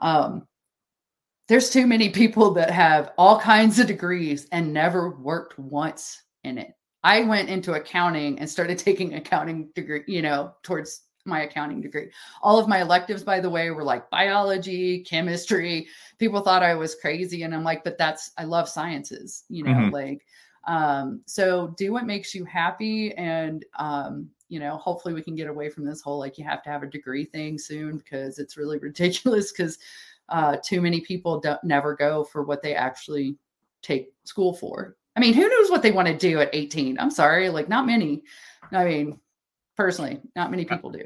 Um, 0.00 0.46
there's 1.48 1.70
too 1.70 1.86
many 1.86 2.10
people 2.10 2.52
that 2.52 2.70
have 2.70 3.12
all 3.16 3.40
kinds 3.40 3.78
of 3.78 3.86
degrees 3.86 4.46
and 4.52 4.72
never 4.72 5.10
worked 5.10 5.58
once 5.58 6.22
in 6.44 6.58
it. 6.58 6.74
I 7.02 7.22
went 7.22 7.48
into 7.48 7.72
accounting 7.72 8.38
and 8.38 8.48
started 8.48 8.78
taking 8.78 9.14
accounting 9.14 9.70
degree, 9.74 10.04
you 10.06 10.22
know, 10.22 10.54
towards 10.62 11.02
my 11.24 11.42
accounting 11.42 11.80
degree. 11.80 12.10
All 12.42 12.58
of 12.58 12.68
my 12.68 12.80
electives, 12.80 13.22
by 13.22 13.40
the 13.40 13.50
way, 13.50 13.70
were 13.70 13.84
like 13.84 14.08
biology, 14.10 15.00
chemistry. 15.00 15.88
People 16.18 16.40
thought 16.40 16.62
I 16.62 16.74
was 16.74 16.94
crazy. 16.94 17.42
And 17.42 17.54
I'm 17.54 17.64
like, 17.64 17.84
but 17.84 17.98
that's, 17.98 18.30
I 18.38 18.44
love 18.44 18.68
sciences, 18.68 19.44
you 19.48 19.64
know, 19.64 19.72
mm-hmm. 19.72 19.94
like, 19.94 20.26
um, 20.66 21.22
so 21.26 21.74
do 21.78 21.92
what 21.92 22.06
makes 22.06 22.34
you 22.34 22.44
happy 22.44 23.14
and, 23.14 23.64
um, 23.78 24.28
you 24.48 24.58
know, 24.58 24.76
hopefully 24.78 25.14
we 25.14 25.22
can 25.22 25.34
get 25.34 25.46
away 25.46 25.68
from 25.68 25.84
this 25.84 26.00
whole 26.00 26.18
like 26.18 26.38
you 26.38 26.44
have 26.44 26.62
to 26.62 26.70
have 26.70 26.82
a 26.82 26.86
degree 26.86 27.24
thing 27.24 27.58
soon 27.58 27.98
because 27.98 28.38
it's 28.38 28.56
really 28.56 28.78
ridiculous 28.78 29.52
because 29.52 29.78
uh, 30.28 30.56
too 30.64 30.80
many 30.80 31.00
people 31.00 31.40
don't 31.40 31.62
never 31.64 31.94
go 31.94 32.24
for 32.24 32.42
what 32.42 32.62
they 32.62 32.74
actually 32.74 33.36
take 33.82 34.12
school 34.24 34.54
for. 34.54 34.96
I 35.16 35.20
mean, 35.20 35.34
who 35.34 35.48
knows 35.48 35.70
what 35.70 35.82
they 35.82 35.90
want 35.90 36.08
to 36.08 36.16
do 36.16 36.40
at 36.40 36.50
18? 36.52 36.98
I'm 36.98 37.10
sorry, 37.10 37.48
like 37.48 37.68
not 37.68 37.86
many. 37.86 38.22
I 38.70 38.84
mean, 38.84 39.18
personally, 39.76 40.20
not 40.36 40.50
many 40.50 40.64
people 40.64 40.90
do. 40.90 41.02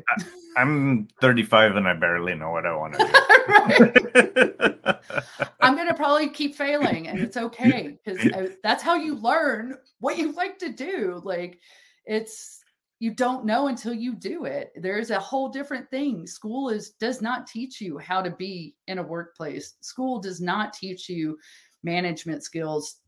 I'm 0.57 1.09
35 1.21 1.77
and 1.77 1.89
I 1.89 1.95
barely 1.95 2.35
know 2.35 2.51
what 2.51 2.67
I 2.67 2.75
want 2.75 2.95
to 2.95 2.99
do. 2.99 4.95
I'm 5.61 5.77
going 5.77 5.89
to 5.89 5.95
probably 5.95 6.29
keep 6.29 6.55
failing 6.55 7.09
and 7.09 7.21
it's 7.21 7.37
okay 7.37 7.99
because 8.05 8.55
that's 8.63 8.83
how 8.83 8.95
you 8.97 9.15
learn 9.15 9.79
what 10.01 10.19
you 10.19 10.33
like 10.33 10.59
to 10.59 10.71
do. 10.71 11.23
Like 11.25 11.61
it's, 12.05 12.62
you 13.03 13.13
don't 13.13 13.45
know 13.45 13.67
until 13.67 13.93
you 13.93 14.15
do 14.15 14.45
it. 14.45 14.71
There's 14.77 15.11
a 15.11 15.19
whole 15.19 15.49
different 15.49 15.91
thing. 15.91 16.25
School 16.25 16.69
is 16.69 16.91
does 16.91 17.21
not 17.21 17.49
teach 17.49 17.81
you 17.81 17.99
how 17.99 18.23
to 18.23 18.31
be 18.31 18.77
in 18.87 18.99
a 18.99 19.03
workplace. 19.03 19.75
School 19.81 20.21
does 20.21 20.41
not 20.41 20.73
teach 20.73 21.09
you 21.09 21.37
management 21.83 22.45
skills 22.45 22.99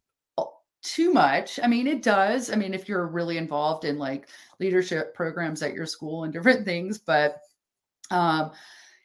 too 0.82 1.12
much. 1.12 1.60
I 1.62 1.68
mean, 1.68 1.86
it 1.86 2.02
does. 2.02 2.50
I 2.50 2.56
mean, 2.56 2.74
if 2.74 2.88
you're 2.88 3.06
really 3.06 3.38
involved 3.38 3.84
in 3.84 3.96
like 3.96 4.28
leadership 4.58 5.14
programs 5.14 5.62
at 5.62 5.74
your 5.74 5.86
school 5.86 6.24
and 6.24 6.32
different 6.32 6.64
things, 6.64 6.98
but 6.98 7.36
um, 8.10 8.50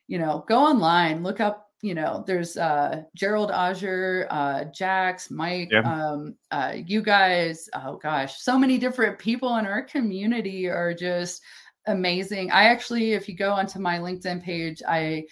you 0.08 0.17
know, 0.17 0.43
go 0.47 0.58
online, 0.58 1.21
look 1.21 1.39
up, 1.39 1.68
you 1.82 1.94
know, 1.94 2.24
there's 2.28 2.58
uh 2.58 3.04
Gerald 3.15 3.52
Auger, 3.52 4.28
uh 4.30 4.65
Jax, 4.65 5.32
Mike, 5.32 5.70
yeah. 5.72 5.82
um, 5.82 6.36
uh, 6.52 6.74
you 6.76 7.02
guys, 7.02 7.70
oh 7.74 7.98
gosh, 7.98 8.42
so 8.42 8.58
many 8.58 8.78
different 8.78 9.18
people 9.18 9.58
in 9.58 9.65
our 9.65 9.82
community 9.82 10.68
are 10.68 10.94
just 10.94 11.42
amazing. 11.88 12.52
I 12.52 12.65
actually, 12.65 13.13
if 13.13 13.28
you 13.28 13.36
go 13.36 13.52
onto 13.52 13.80
my 13.80 14.00
LinkedIn 14.00 14.44
page, 14.44 14.82
I 14.88 15.26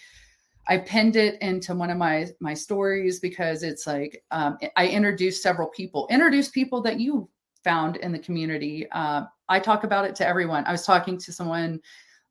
I 0.68 0.78
pinned 0.78 1.16
it 1.16 1.40
into 1.40 1.74
one 1.74 1.90
of 1.90 1.96
my 1.96 2.28
my 2.40 2.54
stories 2.54 3.20
because 3.20 3.62
it's 3.62 3.86
like 3.86 4.22
um, 4.30 4.58
I 4.76 4.88
introduced 4.88 5.42
several 5.42 5.68
people, 5.68 6.06
introduced 6.10 6.52
people 6.52 6.82
that 6.82 7.00
you 7.00 7.28
found 7.64 7.96
in 7.96 8.12
the 8.12 8.18
community. 8.18 8.86
Uh, 8.92 9.24
I 9.48 9.60
talk 9.60 9.84
about 9.84 10.04
it 10.04 10.14
to 10.16 10.26
everyone. 10.26 10.64
I 10.66 10.72
was 10.72 10.84
talking 10.84 11.18
to 11.18 11.32
someone 11.32 11.80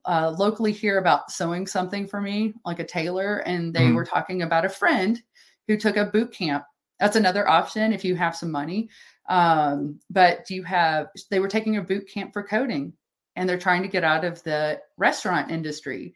uh, 0.08 0.34
locally 0.38 0.72
here 0.72 0.98
about 0.98 1.32
sewing 1.32 1.67
something 1.67 2.08
for 2.08 2.22
me, 2.22 2.54
like 2.65 2.80
a 2.80 2.86
tailor, 2.86 3.39
and 3.39 3.74
they 3.74 3.82
mm-hmm. 3.82 3.96
were 3.96 4.06
talking 4.06 4.41
about 4.41 4.65
a 4.65 4.70
friend 4.70 5.22
who 5.67 5.78
took 5.78 5.98
a 5.98 6.06
boot 6.06 6.32
camp. 6.32 6.63
That's 7.00 7.15
another 7.15 7.48
option 7.48 7.93
if 7.93 8.04
you 8.04 8.15
have 8.15 8.36
some 8.36 8.52
money. 8.52 8.89
Um, 9.30 10.00
but 10.10 10.46
do 10.46 10.56
you 10.56 10.63
have? 10.63 11.10
They 11.30 11.39
were 11.39 11.48
taking 11.48 11.78
a 11.78 11.84
boot 11.84 12.10
camp 12.10 12.34
for 12.34 12.43
coding, 12.43 12.93
and 13.36 13.48
they're 13.48 13.60
trying 13.60 13.84
to 13.84 13.89
get 13.89 14.04
out 14.04 14.26
of 14.26 14.41
the 14.43 14.80
restaurant 14.98 15.52
industry 15.52 16.15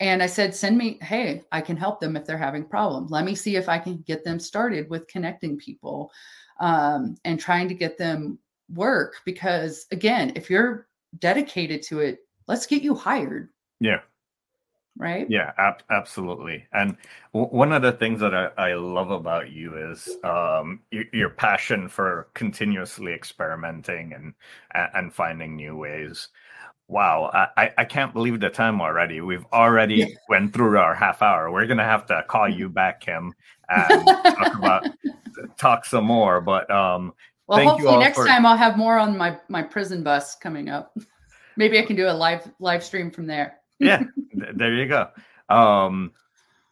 and 0.00 0.22
I 0.22 0.26
said, 0.26 0.54
send 0.54 0.78
me, 0.78 0.98
hey, 1.02 1.42
I 1.50 1.60
can 1.60 1.76
help 1.76 2.00
them 2.00 2.16
if 2.16 2.24
they're 2.24 2.38
having 2.38 2.64
problems. 2.64 3.10
Let 3.10 3.24
me 3.24 3.34
see 3.34 3.56
if 3.56 3.68
I 3.68 3.78
can 3.78 3.98
get 3.98 4.24
them 4.24 4.38
started 4.38 4.88
with 4.88 5.08
connecting 5.08 5.58
people 5.58 6.12
um, 6.60 7.16
and 7.24 7.40
trying 7.40 7.68
to 7.68 7.74
get 7.74 7.98
them 7.98 8.38
work. 8.72 9.16
Because 9.24 9.86
again, 9.90 10.32
if 10.36 10.50
you're 10.50 10.86
dedicated 11.18 11.82
to 11.84 12.00
it, 12.00 12.20
let's 12.48 12.66
get 12.66 12.82
you 12.82 12.94
hired. 12.94 13.50
Yeah. 13.78 14.00
Right. 14.96 15.30
Yeah, 15.30 15.52
ab- 15.58 15.84
absolutely. 15.90 16.66
And 16.72 16.96
w- 17.32 17.54
one 17.54 17.72
of 17.72 17.82
the 17.82 17.92
things 17.92 18.18
that 18.18 18.34
I, 18.34 18.48
I 18.58 18.74
love 18.74 19.12
about 19.12 19.52
you 19.52 19.92
is 19.92 20.16
um, 20.24 20.80
your, 20.90 21.04
your 21.12 21.30
passion 21.30 21.88
for 21.88 22.28
continuously 22.34 23.12
experimenting 23.12 24.12
and 24.12 24.34
and 24.74 25.14
finding 25.14 25.54
new 25.54 25.76
ways. 25.76 26.28
Wow, 26.88 27.30
I, 27.56 27.70
I 27.78 27.84
can't 27.84 28.12
believe 28.14 28.40
the 28.40 28.48
time 28.48 28.80
already. 28.80 29.20
We've 29.20 29.44
already 29.52 29.96
yeah. 29.96 30.06
went 30.28 30.52
through 30.54 30.78
our 30.78 30.94
half 30.94 31.22
hour. 31.22 31.52
We're 31.52 31.66
gonna 31.66 31.84
have 31.84 32.06
to 32.06 32.24
call 32.26 32.48
you 32.48 32.68
back, 32.68 33.00
Kim, 33.00 33.34
and 33.68 34.06
talk 34.06 34.54
about 34.56 34.86
talk 35.58 35.84
some 35.84 36.06
more. 36.06 36.40
But 36.40 36.68
um, 36.72 37.12
well, 37.46 37.68
hopefully 37.68 37.98
next 37.98 38.16
for... 38.16 38.26
time 38.26 38.44
I'll 38.44 38.56
have 38.56 38.76
more 38.76 38.98
on 38.98 39.16
my 39.16 39.38
my 39.48 39.62
prison 39.62 40.02
bus 40.02 40.34
coming 40.34 40.70
up. 40.70 40.96
Maybe 41.58 41.76
I 41.80 41.82
can 41.82 41.96
do 41.96 42.08
a 42.08 42.14
live 42.14 42.48
live 42.60 42.84
stream 42.84 43.10
from 43.10 43.26
there. 43.26 43.58
yeah, 43.80 44.04
there 44.54 44.74
you 44.74 44.86
go. 44.86 45.08
Um, 45.48 46.12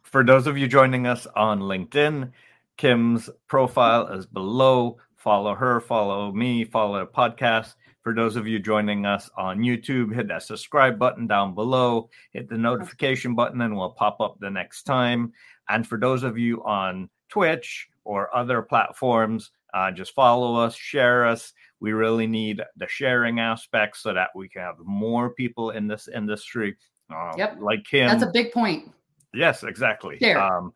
for 0.04 0.24
those 0.24 0.46
of 0.46 0.56
you 0.56 0.68
joining 0.68 1.08
us 1.08 1.26
on 1.34 1.58
LinkedIn, 1.58 2.30
Kim's 2.76 3.28
profile 3.48 4.06
is 4.12 4.26
below. 4.26 4.98
Follow 5.16 5.56
her, 5.56 5.80
follow 5.80 6.30
me, 6.30 6.64
follow 6.64 7.00
the 7.00 7.06
podcast. 7.06 7.74
For 8.02 8.14
those 8.14 8.36
of 8.36 8.46
you 8.46 8.60
joining 8.60 9.06
us 9.06 9.28
on 9.36 9.58
YouTube, 9.58 10.14
hit 10.14 10.28
that 10.28 10.44
subscribe 10.44 11.00
button 11.00 11.26
down 11.26 11.56
below, 11.56 12.08
hit 12.32 12.48
the 12.48 12.56
notification 12.56 13.34
button, 13.34 13.62
and 13.62 13.76
we'll 13.76 13.90
pop 13.90 14.20
up 14.20 14.38
the 14.38 14.50
next 14.50 14.84
time. 14.84 15.32
And 15.68 15.84
for 15.84 15.98
those 15.98 16.22
of 16.22 16.38
you 16.38 16.62
on 16.62 17.10
Twitch 17.28 17.88
or 18.04 18.34
other 18.36 18.62
platforms, 18.62 19.50
uh, 19.74 19.90
just 19.90 20.14
follow 20.14 20.54
us, 20.54 20.76
share 20.76 21.26
us. 21.26 21.52
We 21.80 21.92
really 21.92 22.26
need 22.26 22.62
the 22.76 22.88
sharing 22.88 23.40
aspect 23.40 23.98
so 23.98 24.14
that 24.14 24.30
we 24.34 24.48
can 24.48 24.62
have 24.62 24.76
more 24.84 25.30
people 25.30 25.70
in 25.70 25.86
this 25.86 26.08
industry. 26.08 26.76
Uh, 27.14 27.32
yep. 27.36 27.56
Like 27.60 27.86
him. 27.88 28.08
That's 28.08 28.22
a 28.22 28.30
big 28.32 28.52
point. 28.52 28.90
Yes, 29.34 29.62
exactly. 29.62 30.18
Share. 30.18 30.40
Um, 30.40 30.72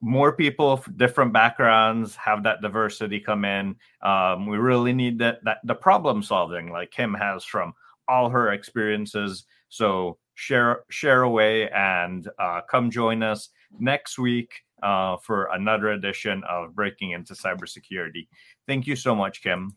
more 0.00 0.32
people 0.32 0.82
different 0.96 1.32
backgrounds 1.32 2.16
have 2.16 2.42
that 2.42 2.62
diversity 2.62 3.20
come 3.20 3.44
in 3.44 3.74
um, 4.02 4.46
we 4.46 4.56
really 4.56 4.92
need 4.92 5.18
that, 5.18 5.42
that 5.44 5.58
the 5.64 5.74
problem 5.74 6.22
solving 6.22 6.70
like 6.70 6.90
kim 6.90 7.12
has 7.12 7.44
from 7.44 7.72
all 8.08 8.30
her 8.30 8.52
experiences 8.52 9.44
so 9.68 10.16
share 10.34 10.84
share 10.90 11.22
away 11.22 11.68
and 11.70 12.28
uh, 12.38 12.60
come 12.70 12.90
join 12.90 13.22
us 13.22 13.50
next 13.78 14.18
week 14.18 14.62
uh, 14.82 15.16
for 15.18 15.48
another 15.52 15.88
edition 15.88 16.42
of 16.48 16.74
breaking 16.74 17.10
into 17.10 17.34
cybersecurity 17.34 18.28
thank 18.66 18.86
you 18.86 18.96
so 18.96 19.14
much 19.14 19.42
kim 19.42 19.76